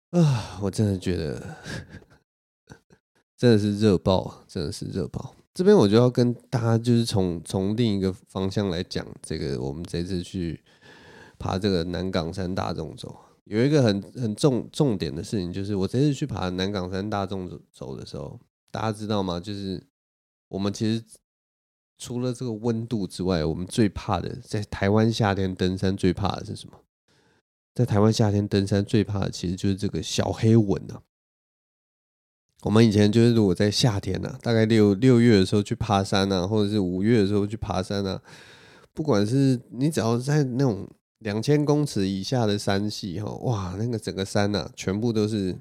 [0.09, 1.57] 啊， 我真的觉得
[3.37, 5.35] 真的是热爆，真的是热爆。
[5.55, 10.61] 这边我就要跟大家就是从从另一个方向来讲，这个我们这次去
[11.39, 13.15] 爬这个南港山大众走，
[13.45, 18.37] 有一个很很重重点的事情，就是我这次去爬南港山大众走的时候，
[18.69, 19.39] 大家知道吗？
[19.39, 19.81] 就是
[20.49, 21.01] 我们其实
[21.97, 26.77] 除了这个温度之外，我们最怕的，在台湾夏天登山最怕的是什么？
[27.73, 31.01] 在台湾夏天登山最怕的其实就是这个小黑蚊啊。
[32.65, 38.19] 我们以前就是，如果在夏天呢、啊，大概六六月的时候去爬山、啊，或者是五月的时候去爬山啊，
[38.91, 45.55] 不管是你只要在那种两千公尺以下的山系哈，哇，那个整个山呐、啊，全部都是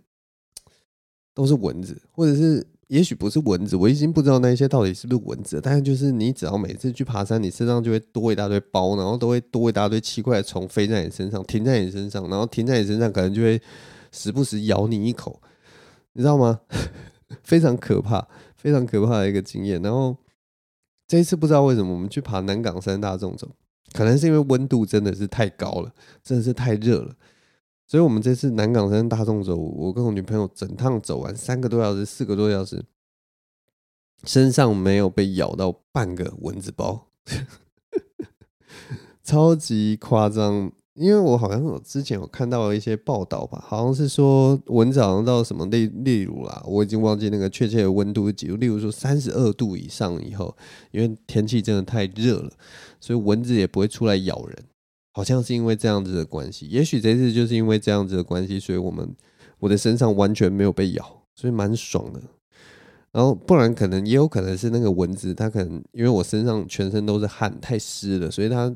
[1.34, 13.60] 都是蚊子，或者是也许不是蚊子，我已经不知道那些到底是不是蚊子，但是就是你只要每次去爬山，你身上就会多一大堆包，然后都会多一大堆奇怪的虫飞在你身上，停在你身上，然后停在你身上，可能就会
[14.10, 15.38] 时不时咬你一口。
[16.14, 16.60] 你知道吗？
[17.44, 19.80] 非常可怕，非常可怕的一个经验。
[19.82, 20.16] 然后
[21.06, 23.50] 这一次不知道为什么，我们去爬南港山大纵走，
[23.92, 27.14] 可能是因为温度真的是太高了，真的是太热了，
[27.86, 32.84] 所以我们这次南港山大众走，我跟我女朋友整趟走完三个多小时，四个多小时，
[34.24, 37.08] 身上没有被咬到半个蚊子包，
[39.22, 40.72] 超级夸张。
[40.94, 50.56] 因为我好像我之前有看到一些报道吧，好像是说蚊子好像到什么例例如啦，我已经忘记那个确切的温度是几，例如说三十二度以上以后，
[50.92, 52.50] 因为天气真的太热了，
[53.00, 54.56] 所以蚊子也不会出来咬人，
[55.12, 56.68] 好像是因为这样子的关系。
[56.68, 59.12] 也许这次就是因为这样子的关系，所以我们
[59.58, 62.20] 我的身上完全没有被咬，所以蛮爽的。
[63.10, 68.72] 然后不然可能也有可能是那个蚊子，它可能因为我身上全身都是汗，太湿了，所以它。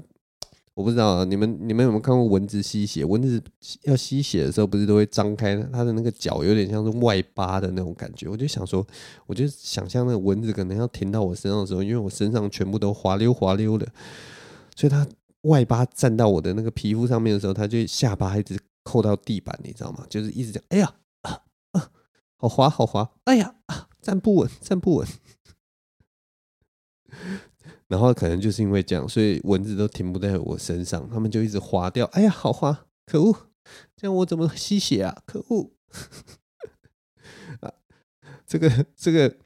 [0.79, 3.05] 我不知道啊，你们你们有没有看过蚊子吸血？
[3.05, 3.43] 蚊子
[3.83, 8.29] 要吸血的时候，不是都会张开它的那个脚，有点像是外八的那种感觉。
[8.29, 8.87] 我就想说，
[9.27, 13.89] 我就想象那个蚊子可能要停到我身上的时候，因为我身上全部都滑溜滑溜的，
[14.77, 15.05] 所以它
[15.41, 20.07] 外八站到我的那个皮肤上面的时候，它就下巴一直扣到地板，你知道吗？
[20.09, 21.41] 就是一直讲，哎呀，啊
[21.73, 21.91] 啊，
[22.37, 25.09] 好滑好滑，哎呀，啊，站不稳站不稳。
[27.89, 32.05] 然后可能就是因为这样，所以蚊子都停不在我身上，他们就一直滑掉。
[32.13, 33.35] 哎呀，好滑，可恶！
[33.97, 35.23] 这样我怎么吸血啊？
[35.25, 35.73] 可恶！
[37.61, 37.73] 啊，
[38.47, 39.37] 这个这个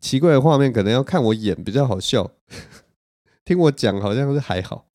[0.00, 2.30] 奇怪的画面，可能要看我演比较好笑。
[3.44, 4.86] 听我讲好像是还好。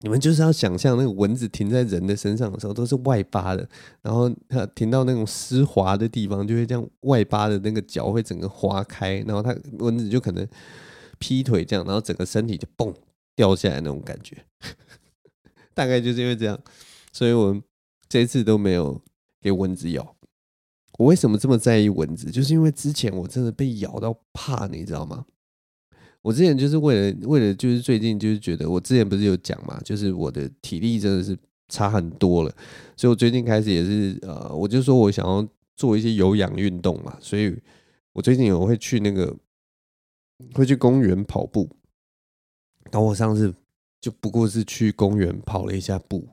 [0.00, 3.68] 你们就是要想象那个蚊子停在人的身上的时候，都是外八的，
[4.00, 10.46] 然后它停到那种湿滑的地方，就会这样外八的那个脚会整个划开，然后它蚊子就可能。
[11.24, 12.94] 劈腿这样，然后整个身体就嘣
[13.34, 14.44] 掉下来那种感觉，
[15.72, 16.60] 大概就是因为这样，
[17.14, 17.58] 所以我
[18.06, 19.00] 这次都没有
[19.40, 20.14] 给蚊子咬。
[20.98, 22.30] 我为什么这么在意蚊子？
[22.30, 25.24] 就是因为之前我真的被咬到怕，你知道吗？
[26.20, 31.34] 我之前就是为了为了就是最近就是觉得我之前不是有讲嘛，就是我的体力真的是
[31.70, 32.54] 差很多了，
[32.98, 37.56] 所以我最近开始也是呃，我就说我想要做一些有氧运动嘛，所以
[38.12, 39.34] 我最近我会去那个。
[40.52, 41.70] 会去公园跑步，
[42.90, 43.54] 然后我上次
[44.00, 46.28] 就不过是去公园跑了一下步。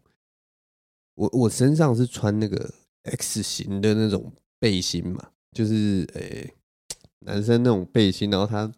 [1.16, 6.52] 我我身上是穿那个 X 型的那种背心嘛，就是诶、
[7.20, 8.72] 男生那种背心，然后他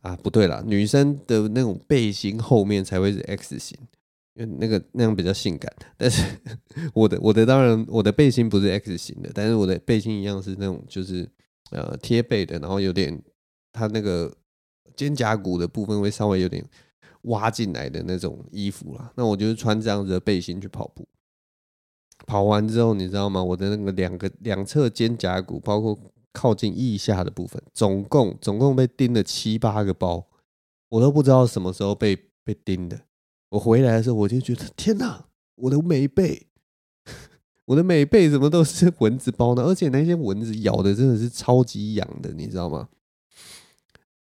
[0.00, 3.78] 啊不对啦，女生的那种背心后面才会是 X 型，
[4.34, 5.70] 因为那个那样比较性感。
[5.96, 6.24] 但是
[6.94, 11.28] 我的我的当然我的背心不是 X 型的，但是我的背心一样是那种就是
[11.70, 13.22] 呃贴背的，然后有点。
[13.78, 14.34] 他那个
[14.96, 16.64] 肩胛骨的部分会稍微有点
[17.22, 21.06] 挖进来的那种衣服啦，那我就是穿这样子的背心去跑步。
[22.26, 23.42] 跑完之后，你知道吗？
[23.42, 25.96] 我的那个两个两侧肩胛骨，包括
[26.32, 30.26] 靠近腋下的部分，总共总共被叮了七八个包，
[30.88, 33.00] 我都不知道什么时候被被叮的。
[33.50, 36.48] 我回来的时候，我就觉得天哪，我的美背，
[37.66, 39.62] 我的美背怎么都是蚊子包呢？
[39.62, 42.88] 而且那些蚊子咬的真的是超级痒的，你知道吗？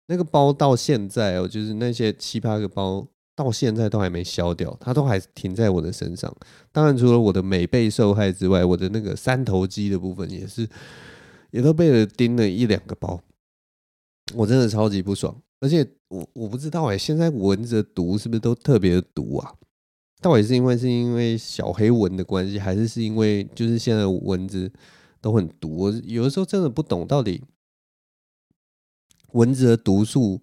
[0.08, 6.34] 那个包到现在哦，就是那些七八个包到现在都还没消掉，它都还停在我的身上。
[6.72, 10.68] 当然，除了我的美背受害之外，我的那个三头肌的部分也是，
[11.50, 13.20] 也都被了叮了一两个包。
[14.34, 19.54] 我真的超级不爽，而且我我不知道哎，现在蚊子的毒是不是都特别的毒啊？
[20.22, 24.72] 到底是因为是因为小黑蚊的关系，还是是因为就是现在蚊子
[25.20, 25.76] 都很毒？
[25.76, 27.42] 我有的时候真的不懂到底。
[29.36, 30.40] 蚊子的毒素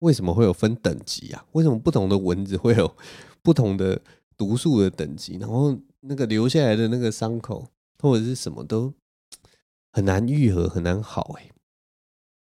[0.00, 1.46] 为什么会有分等级啊？
[1.52, 2.96] 为什么不同的蚊子会有
[3.42, 4.02] 不同的
[4.36, 5.38] 毒素的等级？
[5.38, 7.66] 然后那个留下来的那个伤口
[8.00, 8.92] 或者是什么都
[9.92, 11.50] 很难愈合，很难好哎。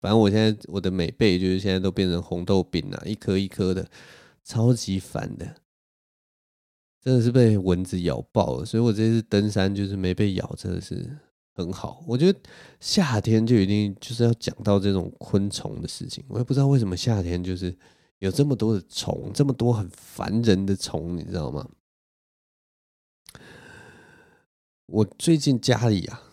[0.01, 3.89] 反正我现在我的美背就是现在都变成红豆饼了，一颗一颗的，
[4.43, 5.55] 超级烦的，
[7.01, 8.65] 真的是被蚊子咬爆了。
[8.65, 11.17] 所以我这次登山就是没被咬，真的是。
[11.55, 12.37] 很好，我觉得
[12.81, 16.21] 夏天就一定就是要讲到这种昆虫的事情。
[16.27, 17.73] 我也不知道为什么夏天就是
[18.19, 21.65] 有这么多的虫，这么多很烦人的虫，你知道吗？
[24.87, 26.23] 我最近家里啊，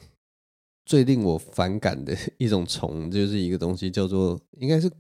[0.84, 4.90] 最令我反感的一种虫，就是一个东西叫做应该是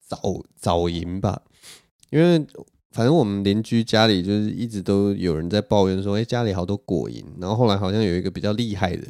[0.00, 1.42] 早早蝇吧。
[2.10, 2.46] 因为
[2.92, 7.24] 反正我们邻居家里就是一直都有人在抱怨说，哎，家里好多果蝇。
[7.40, 9.08] 然后后来好像有一个比较厉害的。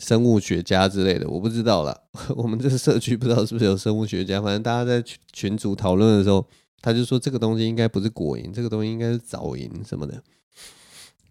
[0.00, 1.96] 生物学家之类的，我不知道啦。
[2.34, 6.44] 我们这个社区不知道是不是有生物学家，反正大家在群组讨论的时候，
[6.80, 10.20] 他就说这个东西应该不是果蝇，这个东西应该是藻蝇什么的。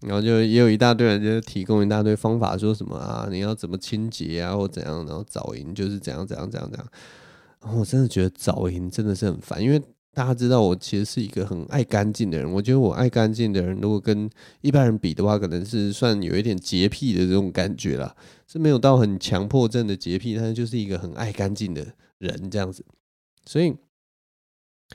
[0.02, 6.88] 然后就也有一大堆人就提供一大堆方法，说什么啊，你要怎么清洁啊，或怎样，然后早蝇就是怎样怎样怎样怎样。
[7.60, 9.82] 然后我真的觉得早蝇真的是很烦，因为
[10.12, 12.50] 大家知道我其实是一个很爱干净的人。
[12.50, 14.28] 我觉得我爱干净的人，如果跟
[14.60, 18.14] 一般人比的话，可能是算有一点洁癖的这种感觉啦，
[18.46, 21.86] 是没有到很强迫症的洁癖，但是就是一个很爱干净的
[22.18, 22.84] 人这样子。
[23.46, 23.72] 所以，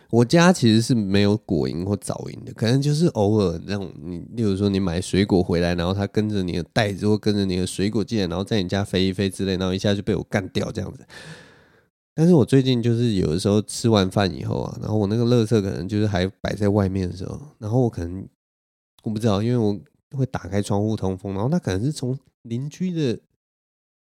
[0.10, 11.06] 我家其实是没有果蝇或藻蝇的，可能就是偶尔那种你，例如说你买水果回来，然后它跟着你的袋子或跟着你的水果进来，然后在你家飞一飞之类，然后一下就被我干掉这样子。
[12.18, 18.26] 但是我最近就是有的时候吃完饭以后啊，然后我那个垃圾可能就是还摆在外面的时候，然后我可能
[19.04, 19.78] 我不知道，因为我
[20.18, 23.20] 会打开窗户通风，然后它可能是从邻居的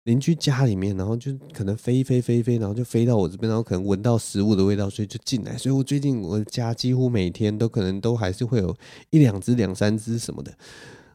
[0.06, 5.58] 邻居家里面，然后就可能飞飞飞飞，然后就飞到我这边，然后可能闻到食物的味道，所以就进来。
[5.58, 8.74] 所以我最近我的家几乎每天都可能都还是会有
[9.10, 10.58] 一两只、两三只什么的，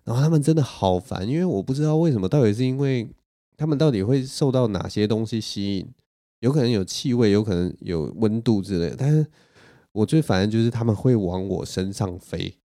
[0.04, 3.08] 然后他们真的好烦，因为我不知道为什么，到底是因为
[3.56, 5.88] 他们到底会受到哪些东西吸引。
[6.42, 9.24] 有可能有气味，有可能有温度之类，但是
[9.92, 12.58] 我最烦的就是他们会往我身上飞，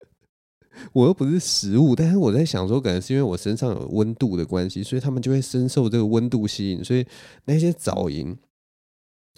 [0.92, 7.06] 我又不是食物，但是我在想说，可能是因为我身上有温度的关系，所以他们就会深受这个温度吸引，所以
[7.46, 8.36] 那些藻蝇。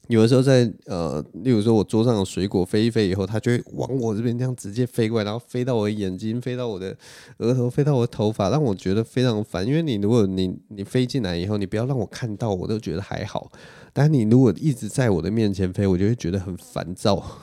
[0.08, 6.96] 有的时候在呃，例如说我桌上有水果飞一飞以后，它就会往我这边这样直接飞过来，然后飞到我的眼睛，飞到我的
[7.38, 9.66] 额头，飞到我的头发，让我觉得非常烦。
[9.66, 13.50] 因为你如果你你飞进来以后，你不要让我看到，我都觉得还好。
[13.92, 17.40] 但你如果一直在我的面前飞，我就会觉得很烦躁。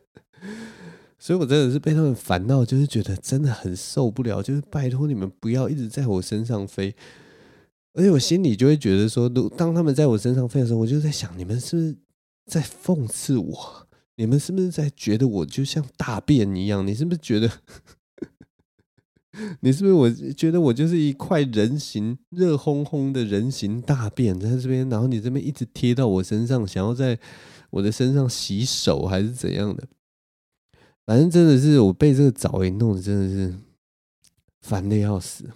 [1.18, 4.42] 所以我真的是被他们烦到，就是觉得真的很受不了。
[4.42, 6.94] 就是拜托你们不要一直在我身上飞。
[7.96, 9.26] 而且我心里就会觉得说，
[9.56, 11.96] 当他们在我身上飞的时候，我就在想，你们是不是
[12.44, 13.86] 在讽刺我？
[14.16, 16.86] 你们是不是在觉得我就像大便一样？
[16.86, 17.50] 你是不是觉得？
[19.60, 27.18] 你是不是我觉得我就是一块人形热烘烘的人形大便在这边，然后你这边一直贴到我身上，想要在
[27.70, 29.88] 我的身上洗手还是怎样的？
[31.06, 33.54] 反正真的是我被这个藻蝇弄得真的是
[34.60, 35.48] 烦的要死。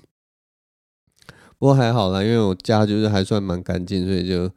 [1.60, 4.50] 不过还好啦，因为我家就是还算蛮干净，所以就，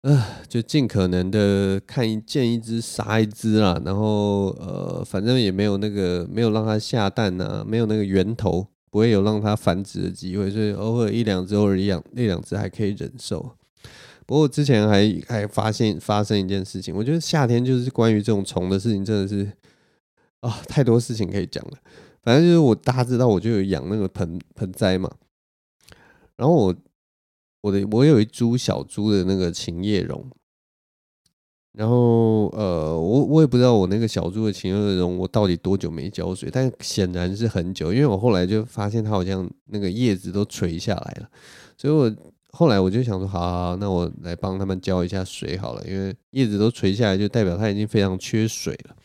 [0.00, 3.78] 呃，就尽可能的看一见一只杀一只啦。
[3.84, 13.52] 然后呃，反正也没有那个没有让它下蛋呐，没有那个源头，不会有让它繁殖的机会，所以偶尔一两只，偶尔一两一两只还可以忍受。
[14.24, 19.52] 不过之前还还发现发生一件事情，我觉得夏天就是关于这种虫的事情，真的是
[20.40, 21.72] 啊，太多事情可以讲了。
[22.22, 25.10] 反正就是我大家知道，我就有养那个盆盆栽嘛。
[26.40, 26.74] 然后我
[27.60, 30.24] 我的我有一株小株的那个琴叶榕，
[31.72, 41.28] 然后呃我我也不知道我那个小株的琴叶榕我到底多久没浇水，但显然是很久，因为我后来就发现它好像那个叶子都垂下来了，
[41.76, 42.10] 所以我
[42.52, 48.96] 后来我就想说，好好好，那我来帮他们浇一下水好了，因为叶子都垂下来，就代表它已经非常缺水了。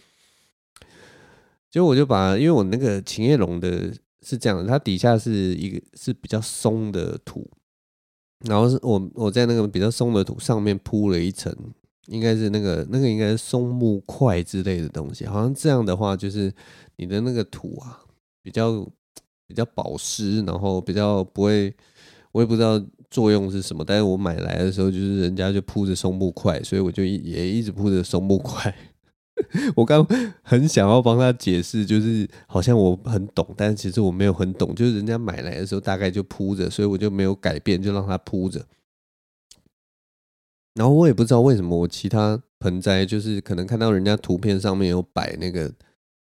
[1.70, 3.92] 结果我就把，因为我那个琴叶榕的。
[4.26, 7.48] 是这样的，它底下是一个是比较松的土，
[8.48, 11.56] 然后是我我在那个比较松的土上面铺了一层，
[12.08, 16.52] 应该是那个那个应该是松木块之类的东西，好像这样的话就是
[16.96, 18.02] 你的那个土啊
[18.42, 18.84] 比较
[19.48, 21.72] 比较保湿，然后比较不会，
[22.32, 28.76] 我也不知道作用是什么，但是我买来的时候就是人家就铺着松木块，所以我就也一直铺着松木块。
[29.76, 30.06] 我刚
[30.42, 34.74] 很想要帮他解释，就是好像我很懂，但其实我没有很懂。
[34.74, 38.66] 就是人家买来的时候大概就铺着，所以我就没有改变，就让他铺着。
[40.74, 45.72] 然后我也不知道为什么，我其他盆栽就是可能看到人家图片上面有摆那个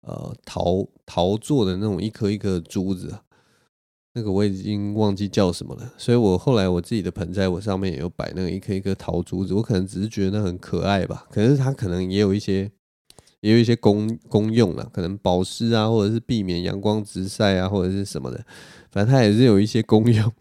[0.00, 3.14] 呃陶陶做的那种一颗一颗珠子，
[4.14, 5.92] 那个我已经忘记叫什么了。
[5.98, 9.52] 所以我后来我自己的盆栽，我上面也有摆那个一颗一颗陶珠子。
[9.52, 12.70] 我可能只是觉得那很可爱吧，可是它可能也有一些。
[13.44, 18.42] 也有一些功功用了，可能保湿啊，或者是避免阳光直晒啊，或者是什么的，
[18.90, 20.32] 反正它也是有一些功用。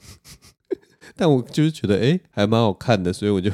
[1.17, 3.51] 但我就是觉得，哎、还蛮好看的，所以我就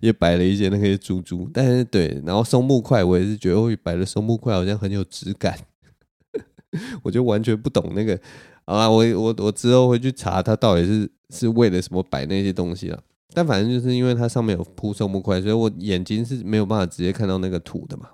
[0.00, 1.48] 也摆了一些那些珠珠。
[1.54, 5.56] 但是对，然后松木块，我也是觉得，我摆了松木块好像很有质感。
[7.04, 8.18] 我就完全不懂那个
[8.64, 13.00] 啊，我我我之后会去查它到底是是为了什么摆那些东西了。
[13.32, 18.08] 但反正就是因为它上面有铺松木块，所以我眼睛是没有办法直接看到那个土的嘛。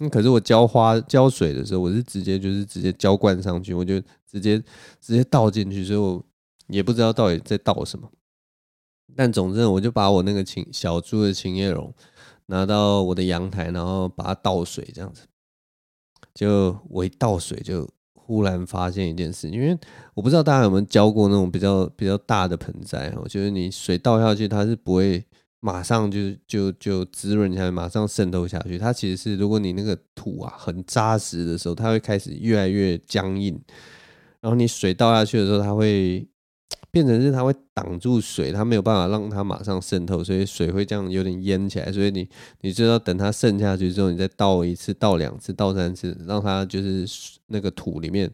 [0.00, 4.58] 那可是我浇花浇水的时候，我是直接就是直接浇灌上去，我就直接
[5.00, 6.24] 直接倒进去，所以我
[6.68, 8.10] 也不知道到底在倒什么。
[9.16, 11.92] 但总之，我就把我那个琴小株的琴叶榕
[12.46, 15.22] 拿到我的阳台，然后把它倒水，这样子。
[16.34, 19.76] 就我一倒水，就忽然发现一件事，因为
[20.14, 25.24] 我不知道大家有没有浇过那种比较比较大的盆栽，我觉得你水倒下去，它是不会
[25.60, 28.78] 马上就就就滋润下来，马上渗透下去。
[28.78, 33.60] 它其实是，如果你那个土啊很扎实的时候，它会开始越来越僵硬。
[34.40, 36.24] 然后你水倒下去的时候，它会
[36.92, 41.90] 变成是它会挡住水，它没有办法让它马上渗透，所以水会这样有点淹起来。
[41.92, 42.28] 所以你
[42.60, 47.04] 你就要等它渗下去之后，你再倒一次、倒两次、倒三次，让它就是
[47.48, 48.30] 那个土里面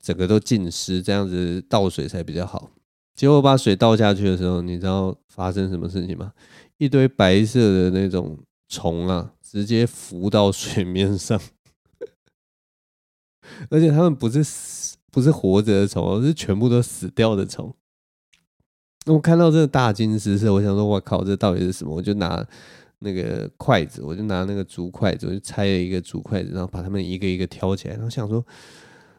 [0.00, 2.70] 整个都浸湿，这样子倒水才比较好。
[3.14, 6.32] 结果把水倒下去的时候，你知道发生什么事情吗？
[6.78, 8.36] 一堆白色的那种
[8.68, 11.40] 虫啊，直接浮到水面上，
[13.70, 17.72] 而且它们不是死，不是活着的虫，而是全部都死掉的虫。
[19.06, 21.94] 那我看到这个大惊失色，我想说，我靠，这到底是什么？
[21.94, 22.44] 我就拿
[22.98, 28.44] 那个筷子，我就拿那个竹筷子，我就拆了一个竹筷子，然后把它们一个一个挑起来，然后想说。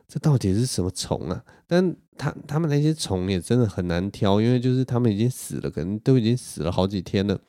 [0.07, 1.43] 这到底是什么虫啊？
[1.67, 7.39] 但他他们那些虫也真的很难挑，因为就是他们已经死了，可能都已经死了好几天了。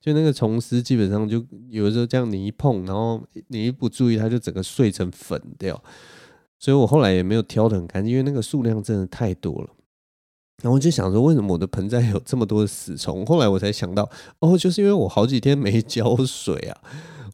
[0.00, 5.82] 就那个虫丝基本上就有的时候这样你一碰，然后你一不注意，它就整个碎成粉掉。
[6.58, 9.68] 所以我后来也没有挑得很干净，因为那个数量真的太多了。
[10.62, 13.24] 然后我就想说，为什么我的盆栽有这么多的死虫？
[13.26, 14.08] 后来我才想到，
[14.40, 16.80] 哦，就是因为我好几天没浇水啊。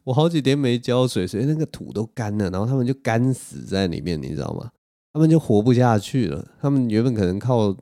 [0.05, 4.71] 我好几天没浇水，所以那个土都干了，然后他们就干死在里面，你知道吗？
[5.11, 6.47] 他们就活不下去了。
[6.61, 7.75] 他们原本可能靠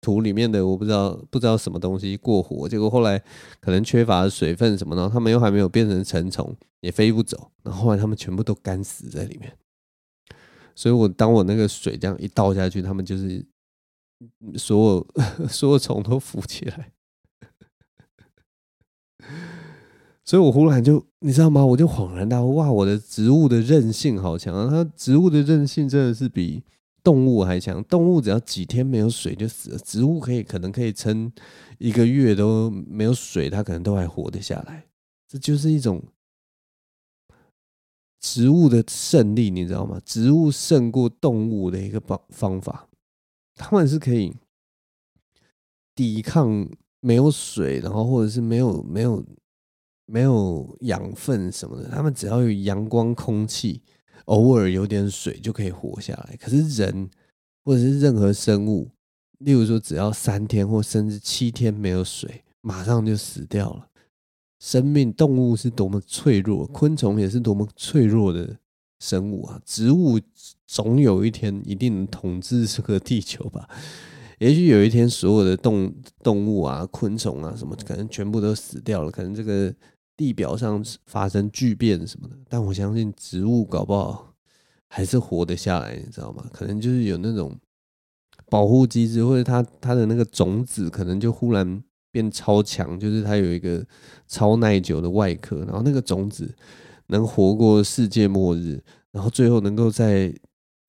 [0.00, 3.22] 土里面的我不知道不知道什么东西过活，结果后来
[3.60, 9.52] 可能缺乏水分什么的，他们又还没有变成成虫，也飞不走，然后后来他们全部都干死在里面。
[10.74, 13.44] 所以我当我那个水这样一倒下去，他们就是
[14.56, 15.06] 所有
[15.48, 16.92] 所有虫都浮起来。
[20.28, 21.64] 所以我忽然就，你知道吗？
[21.64, 24.68] 我就恍然大悟，哇，我的植物的韧性好强啊！
[24.68, 26.62] 它植物的韧性真的是比
[27.02, 27.82] 动物还强。
[27.84, 31.32] 动物只要几天没有水就死了，植物可以可能可以撑
[31.78, 34.84] 一个月都没有水，它可能都还活得下来。
[35.26, 36.02] 这就是一种
[38.20, 39.98] 植物的胜利，你知道吗？
[40.04, 42.86] 植物胜过动物的一个方方法，
[43.54, 44.36] 它们是可以
[45.94, 46.68] 抵抗
[47.00, 49.24] 没有水，然后或者是没有没有。
[50.10, 53.82] 没有养分什么的，他们只要有阳光、空气，
[54.24, 56.34] 偶尔有点水就可以活下来。
[56.40, 57.10] 可是人
[57.62, 58.88] 或者是任何生物，
[59.40, 63.86] 例如说只要三天或甚至七天没有水，马上就死掉了。
[64.58, 68.56] 生命动物是多么脆弱，昆虫也是多么脆弱的
[69.00, 69.60] 生物啊！
[69.62, 70.18] 植物
[70.66, 73.68] 总有一天一定能统治这个地球吧？
[74.40, 79.74] 也许有一天，所有的动动物啊、昆虫啊什么，可能全部都死掉了，可能这个。
[80.18, 84.34] 地表上发生巨变什么的，但我相信植物搞不好
[84.88, 86.44] 还是活得下来，你知道吗？
[86.52, 87.56] 可能就是有那种
[88.50, 93.86] 保护机制，或者它它的那个种子可能就忽然变超强，就是它有一个
[94.26, 96.52] 超耐久的外壳，然后那个种子
[97.06, 100.34] 能活过世界末日，然后最后能够在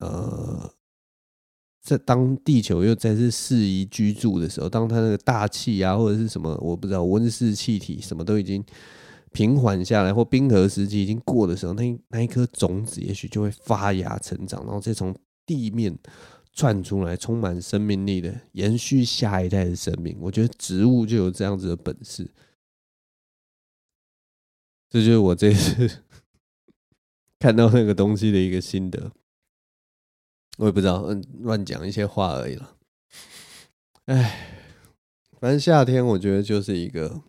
[0.00, 0.68] 呃
[1.80, 8.64] 在当地球又再次适宜居住的时候，当它那个大气啊或者是什么我不知道温室气体什么都已经。
[9.32, 15.14] 平缓下来，或冰河时期已经过的时候，那那一颗种子也许就会发芽成长，然后再从
[15.46, 15.96] 地面
[16.52, 20.16] 窜出来，充满生命力的延续下一代的生命。
[20.20, 22.28] 我觉得植物就有这样子的本事，
[24.88, 26.02] 这就是我这次
[27.38, 29.12] 看到那个东西的一个心得。
[30.58, 32.76] 我也不知道，嗯，乱讲一些话而已了。
[34.06, 34.66] 哎，
[35.38, 37.22] 反正夏天我觉得就是一个。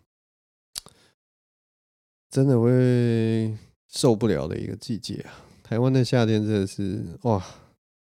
[2.32, 3.54] 真的会
[3.90, 5.44] 受不了的一个季节啊！
[5.62, 7.44] 台湾的夏天真的是哇，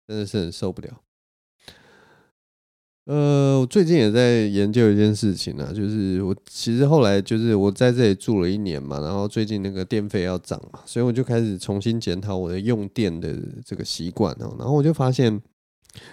[0.05, 1.01] 真的是很受不了。
[3.05, 13.33] 呃，我最近也在研究一件事情啊，就是我其实后来就是我在这里住了一年嘛，然后最近那个电费要涨嘛，所以我就开始重新检讨我的用电的
[13.65, 14.53] 这个习惯哦。
[14.59, 15.41] 然后我就发现，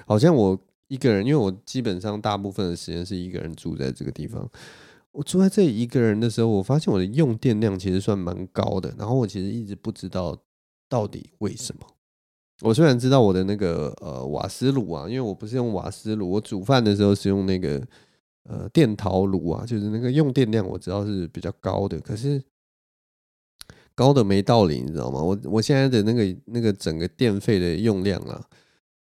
[0.06, 0.56] 好像我
[0.86, 4.48] 一个人，因为我基本上大部分的时间是一个人住在这个地方。
[5.14, 8.92] 我住在这里一个人的时候，我发现我的用电量其实算蛮高的。
[8.98, 10.36] 然后我其实一直不知道
[10.88, 11.86] 到底为什么。
[12.62, 17.80] 我虽然知道我的那个呃瓦斯炉啊，因为我不是用瓦斯炉，我煮饭的时候是用那个
[18.48, 22.00] 呃电陶炉啊，就是那个用电量我知道是比较高的。
[22.00, 22.42] 可是
[23.94, 25.22] 高的没道理，你知道吗？
[25.22, 28.44] 我我现在的那个那个整个电费的用量啊。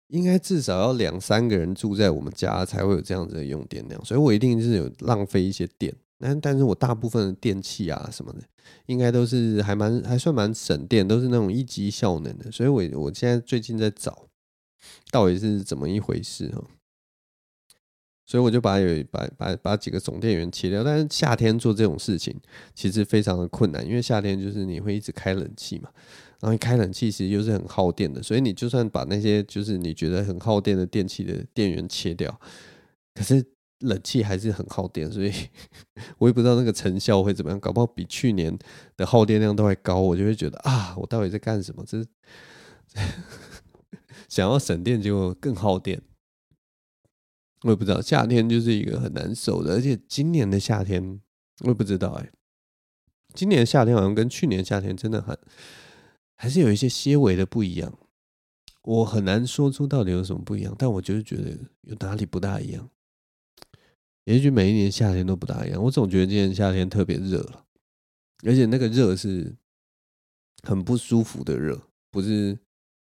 [0.10, 5.96] 应该至少要两三个人住在我们家才会有这样子的用电量，所以我一定是有浪费一些电。
[6.22, 8.40] 但但是我大部分的电器啊什么的，
[8.88, 12.52] 应该都是还蛮还算蛮省电，都是那种一级效能的。
[12.52, 14.28] 所以我我现在最近在找，
[15.12, 16.62] 到底是怎么一回事哈？
[18.26, 20.84] 所以我就把有把把把几个总电源切掉。
[20.84, 22.36] 但是夏天做这种事情
[22.76, 25.90] 其实非常的困难，因为夏天就是你会一直开冷气嘛，
[26.40, 32.40] 然后开冷气其实又是很耗电的，所以你就算把那些就是你觉得很耗电的电器的电源切掉，
[33.14, 33.46] 可是
[33.80, 35.32] 冷气还是很耗电，所以
[36.18, 38.58] 我也不知道那个成效会怎么样，搞不好比去年
[38.96, 41.84] 的耗电量都还高，我就会觉得啊，我到底在干什么？
[41.86, 42.08] 这是
[44.28, 46.02] 想要省电，结果更耗电。
[47.64, 51.20] 我也不知道，夏天就是一个很难受的，而且今年的夏天
[51.64, 52.32] 我也不知道哎、
[53.34, 55.38] 今年夏天好像跟去年夏天真的很
[56.42, 57.94] 还是有一些些微的不一样，
[58.84, 62.90] 我很难说出到底有什么不一样，但我就是觉得有哪里不大一样，
[64.24, 67.66] 也许每一年夏天都不大一样，我总觉得今年夏天特别热了，
[68.46, 69.54] 而且那个热是
[70.64, 72.58] 很不舒服的热，不是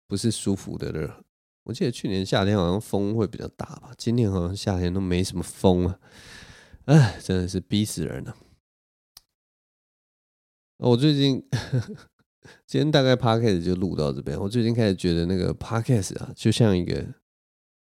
[0.08, 1.26] 不是舒服的热。
[1.64, 6.00] 我记得去年夏天好像风会比较大吧，今年好像夏天都没什么风啊，
[6.86, 8.38] 哎，真的是逼死人了。
[10.78, 11.46] 我最近
[12.66, 17.06] 今天大概 podcast 就录到这边，我最近开始觉得那个 podcast 啊，就像一个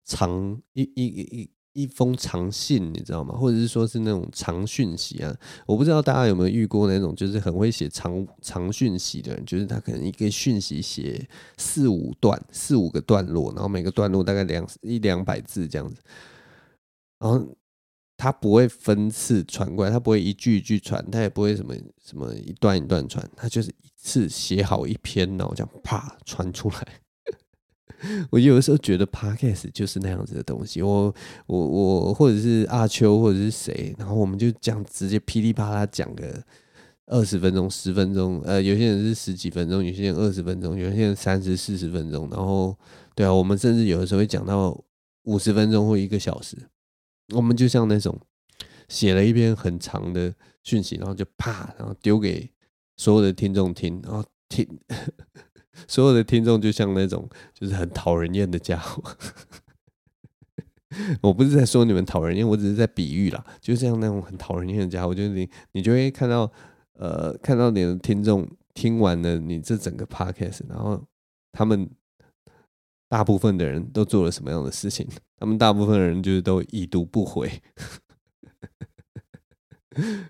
[0.05, 1.50] 长一一一一。
[1.76, 3.34] 一封长信，你知道吗？
[3.36, 5.36] 或者是说是那种长讯息啊？
[5.66, 11.28] 我不知道大家有没有遇过那种，就是很会写长长讯息的人，就是他可能一个讯息写
[11.59, 16.00] 四五段、四五个段落，然后每个段落大概两一两百字这样子，
[17.18, 17.44] 然后
[18.16, 23.74] 他不会分次传过来，他不会一句一句传，他也不会什么什么一段一段传，他就是
[24.05, 27.00] 次写好一篇，然后这样啪传出来。
[28.30, 31.14] 我有的时候觉得 Podcast 就是那样子的东西，我
[31.46, 36.44] 我我或者是阿秋或者是谁，然后我们就这样直接噼里啪啦讲个
[37.07, 42.76] 二十分钟、十分钟，呃，有些人是十几分钟，有些人二十分钟，有些人三十、四十分钟，然后
[43.14, 44.78] 对啊，我们甚至有的时候会讲到
[45.22, 46.59] 五十分钟或一个小时，
[47.34, 48.20] 我们就像那种
[48.88, 52.50] 写了一篇很长的讯息，然后就啪，然后丢给
[52.97, 54.66] 所有的听众听，然后听。
[55.88, 59.03] 所有的听众就像那种就是很讨人厌的家伙，
[61.20, 66.51] 我不是在说你们讨人厌，我只是在比喻啦，就像那种很讨人厌的家伙，就是你你就会看到
[66.92, 71.05] 呃看到你的听众听完了你这整个 podcast，然后
[71.51, 71.90] 他们
[73.09, 75.09] 大部分的人都做了什么样的事情？
[75.36, 77.61] 他们大部分的人就是都已读不回，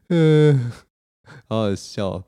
[0.08, 0.72] 嗯，
[1.46, 2.24] 好好笑，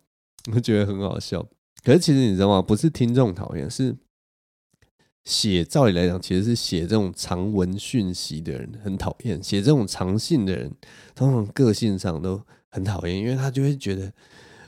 [0.52, 1.46] 我觉得很好笑。
[1.84, 2.62] 可是其实你知道吗？
[2.62, 3.96] 不是听众讨厌，是
[5.24, 5.64] 写。
[5.64, 9.42] 照理来讲，其实是写这种长文讯息的人很讨厌。
[9.42, 10.72] 写这种长信的人，
[11.14, 14.12] 通常个性上都很讨厌，因为他就会觉得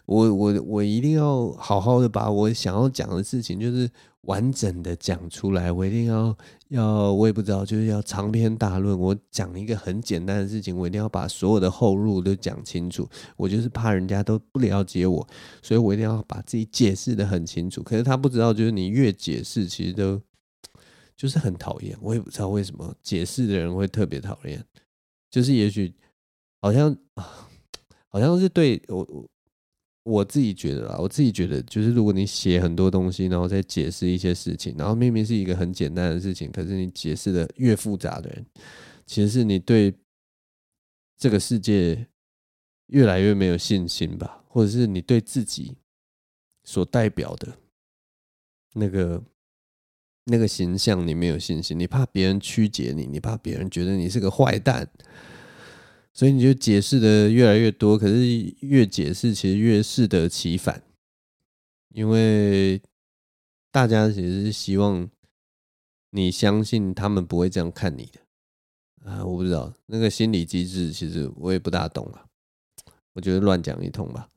[0.06, 3.88] 我我我一定要好好的把我想要讲的事情，就是。
[4.28, 6.36] 完整的讲出来，我一定要
[6.68, 8.98] 要，我也不知道，就是要长篇大论。
[8.98, 13.08] 我讲一个很简单的事情，我一定要把所有的后路都讲清楚。
[13.38, 15.26] 我就是怕人家都不了解我，
[15.62, 17.82] 所以我一定要把自己解释得很清楚。
[17.82, 20.20] 可是他不知道，就是你越解释，其实都
[21.16, 21.96] 就是很讨厌。
[22.02, 24.62] 我也不知道为什么解释的人会特别讨厌，
[25.30, 25.94] 就是也许
[26.60, 27.48] 好像啊，
[28.08, 29.26] 好像是对我我。
[30.08, 38.46] 我自己觉得啊，我自己觉得，就是如果你写很多东西，然后再解释一些事情，然后明明是一个很简单的事情，可是你解释的越复杂的人，
[39.04, 39.92] 其实是你对
[41.18, 42.06] 这个世界
[42.86, 45.76] 越来越没有信心吧，或者是你对自己
[46.64, 47.58] 所代表的
[48.72, 49.22] 那个
[50.24, 54.88] 那个形象你没有信心，你怕别人曲解你，你怕别人觉得你是个坏蛋。
[56.18, 60.82] 所以你就解释的越来越多，可是越解释其实越适得其反，
[61.90, 62.82] 因为
[63.70, 65.08] 大家其实是希望
[66.10, 68.18] 你相信他们不会这样看你的
[69.08, 72.26] 啊，我不知道那个心理机制，其实我也不大懂啊，
[73.12, 74.28] 我觉得乱讲一通吧，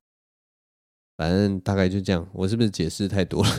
[1.18, 3.50] 反正大概就这样，我是不是解释太多了？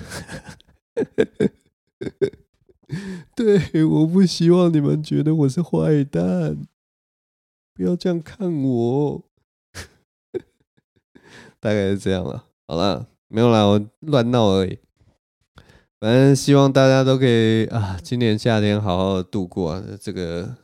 [3.34, 6.68] 对，我不希望你们觉得我是坏蛋。
[7.82, 9.24] 不要这样看我，
[11.58, 12.44] 大概是这样了。
[12.68, 14.78] 好了，没有啦，我乱闹而已。
[15.98, 19.82] 反正希望大家都可以啊，今年夏天好好度过啊。
[20.00, 20.54] 这个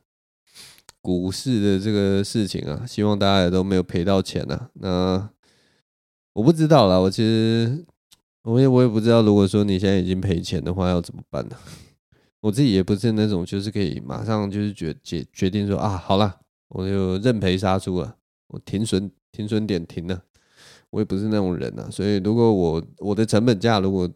[1.00, 4.70] 股市的这个事情啊，希望大家也都没有赔到钱啊。
[4.74, 5.28] 那
[6.34, 7.84] 我不知道啦，我其实
[8.44, 11.56] 我也我也不知道，如果说你现在已经赔钱的话，要怎么办呢？
[12.42, 16.38] 我自己也不是那种就是可以马上就是决决决定说啊，好了。
[16.68, 18.16] 我就认赔杀出了，
[18.48, 20.22] 我停损停损点停了，
[20.90, 24.08] 我也不是那种人啊，所以如果我我的成本价如果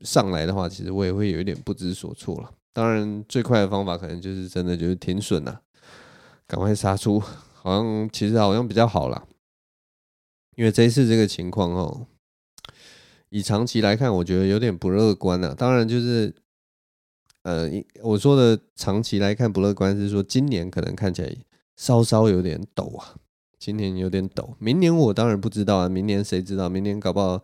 [0.00, 2.52] 上来的话，其实我也会有一点不知所措了。
[2.72, 5.62] 当然，最快的方法可能就是真的就是停损了，
[6.46, 9.26] 赶快杀出，好像其实好像比较好啦。
[10.56, 12.06] 因为这一次这个情况哦，
[13.28, 15.54] 以长期来看，我觉得有点不乐观啊。
[15.56, 16.34] 当然，就是
[17.42, 17.70] 呃，
[18.02, 21.34] 我说的长期来看不乐观，是说今年可能看起来
[21.76, 23.14] 稍稍有点抖啊。
[23.58, 25.88] 今年有点抖，明年我当然不知道啊。
[25.88, 26.68] 明年谁知道？
[26.68, 27.42] 明年搞不好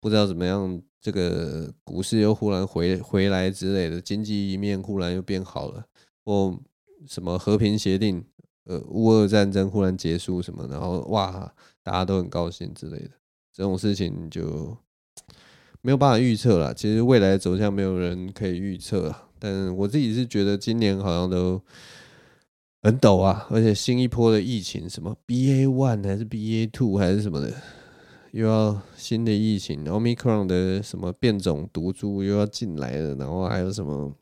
[0.00, 5.84] 不知道怎么样，这个股市又忽然回回来之类的，经济一面忽然又变好了，
[6.24, 6.58] 或
[7.06, 8.24] 什么和平协定，
[8.64, 11.52] 呃，乌俄战争忽然结束什么，然后哇，
[11.82, 13.10] 大家都很高兴之类的，
[13.52, 14.74] 这种事情就
[15.82, 16.72] 没有办法预测了。
[16.72, 21.60] 其实未来走向没有人可以预测，但我自己是觉得今年好像都。
[22.82, 27.52] 很陡啊，而且新一波的疫情，什么 BA one 还是 BA two 还是什么的，
[28.32, 34.12] 又要新的疫情，Omicron 的什么变种毒株又要进来了，然后还有什么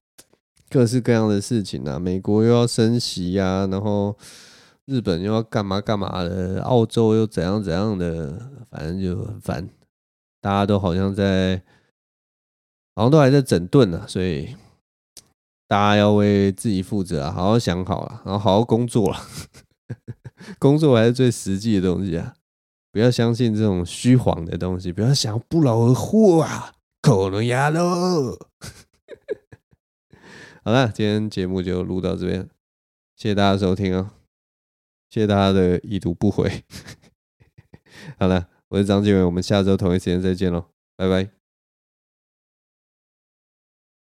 [0.69, 4.15] 各式各样的事情啊，美国又要升息呀，然后
[4.85, 9.71] 日本又要干嘛干嘛的，澳洲又怎样怎样的，反正就很烦，
[10.43, 11.63] 大家都好像在，
[12.95, 14.55] 好像都还在整顿啊，所以。
[15.71, 19.21] 大家要为自己负责啊，好好想好了，然后好好工作了。
[20.59, 22.35] 工作还是最实际的东西啊，
[22.91, 28.37] 不要相信这种虚晃的东西，不要想不劳而获啊，可能呀喽。
[30.65, 32.49] 好了，今天节目就录到这边，
[33.15, 34.11] 谢谢大家收听哦，
[35.09, 36.65] 谢谢大家的已读不回。
[38.19, 40.65] 好了，我是张晋唯，我们下周同一时间再见喽，
[40.97, 41.40] 拜拜。